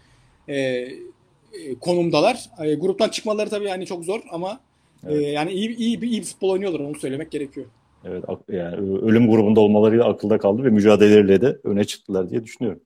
e, 0.49 0.57
e, 0.57 1.75
konumdalar. 1.81 2.51
E, 2.65 2.75
gruptan 2.75 3.09
çıkmaları 3.09 3.51
tabii 3.51 3.69
hani 3.69 3.87
çok 3.87 4.05
zor 4.05 4.21
ama 4.31 4.61
e, 5.07 5.13
evet. 5.13 5.23
e, 5.23 5.31
yani 5.31 5.53
iyi, 5.53 5.77
iyi, 5.77 6.01
iyi 6.05 6.23
bir 6.23 6.27
futbol 6.27 6.51
oynuyorlar 6.51 6.81
onu 6.81 6.95
söylemek 6.95 7.31
gerekiyor. 7.31 7.67
Evet 8.05 8.25
yani 8.49 8.77
ölüm 9.01 9.31
grubunda 9.31 9.61
olmalarıyla 9.61 10.05
akılda 10.05 10.39
kaldı 10.39 10.65
ve 10.65 10.71
mücadeleleriyle 10.71 11.41
de 11.41 11.59
öne 11.65 11.85
çıktılar 11.85 12.31
diye 12.31 12.45
düşünüyorum. 12.45 12.81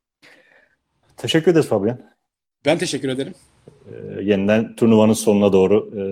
Teşekkür 1.17 1.53
ederiz 1.53 1.67
Fabian. 1.67 2.01
Ben 2.64 2.79
teşekkür 2.79 3.09
ederim. 3.09 3.35
Ee, 3.69 4.23
yeniden 4.23 4.77
turnuvanın 4.77 5.12
sonuna 5.12 5.53
doğru 5.53 5.90
e, 5.93 6.03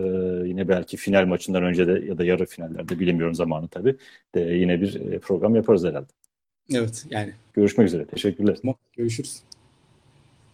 yine 0.53 0.69
belki 0.69 0.97
final 0.97 1.27
maçından 1.27 1.63
önce 1.63 1.87
de 1.87 2.07
ya 2.07 2.19
da 2.19 2.25
yarı 2.25 2.47
finallerde 2.47 3.01
bilemiyorum 3.01 3.35
zamanı 3.35 3.69
tabii 3.69 3.97
de 4.35 4.41
yine 4.41 4.81
bir 4.81 5.13
e, 5.13 5.19
program 5.19 5.55
yaparız 5.55 5.85
herhalde. 5.85 6.13
Evet 6.75 7.07
yani. 7.11 7.33
Görüşmek 7.53 7.87
üzere. 7.87 8.05
Teşekkürler. 8.05 8.59
Görüşürüz. 8.97 9.43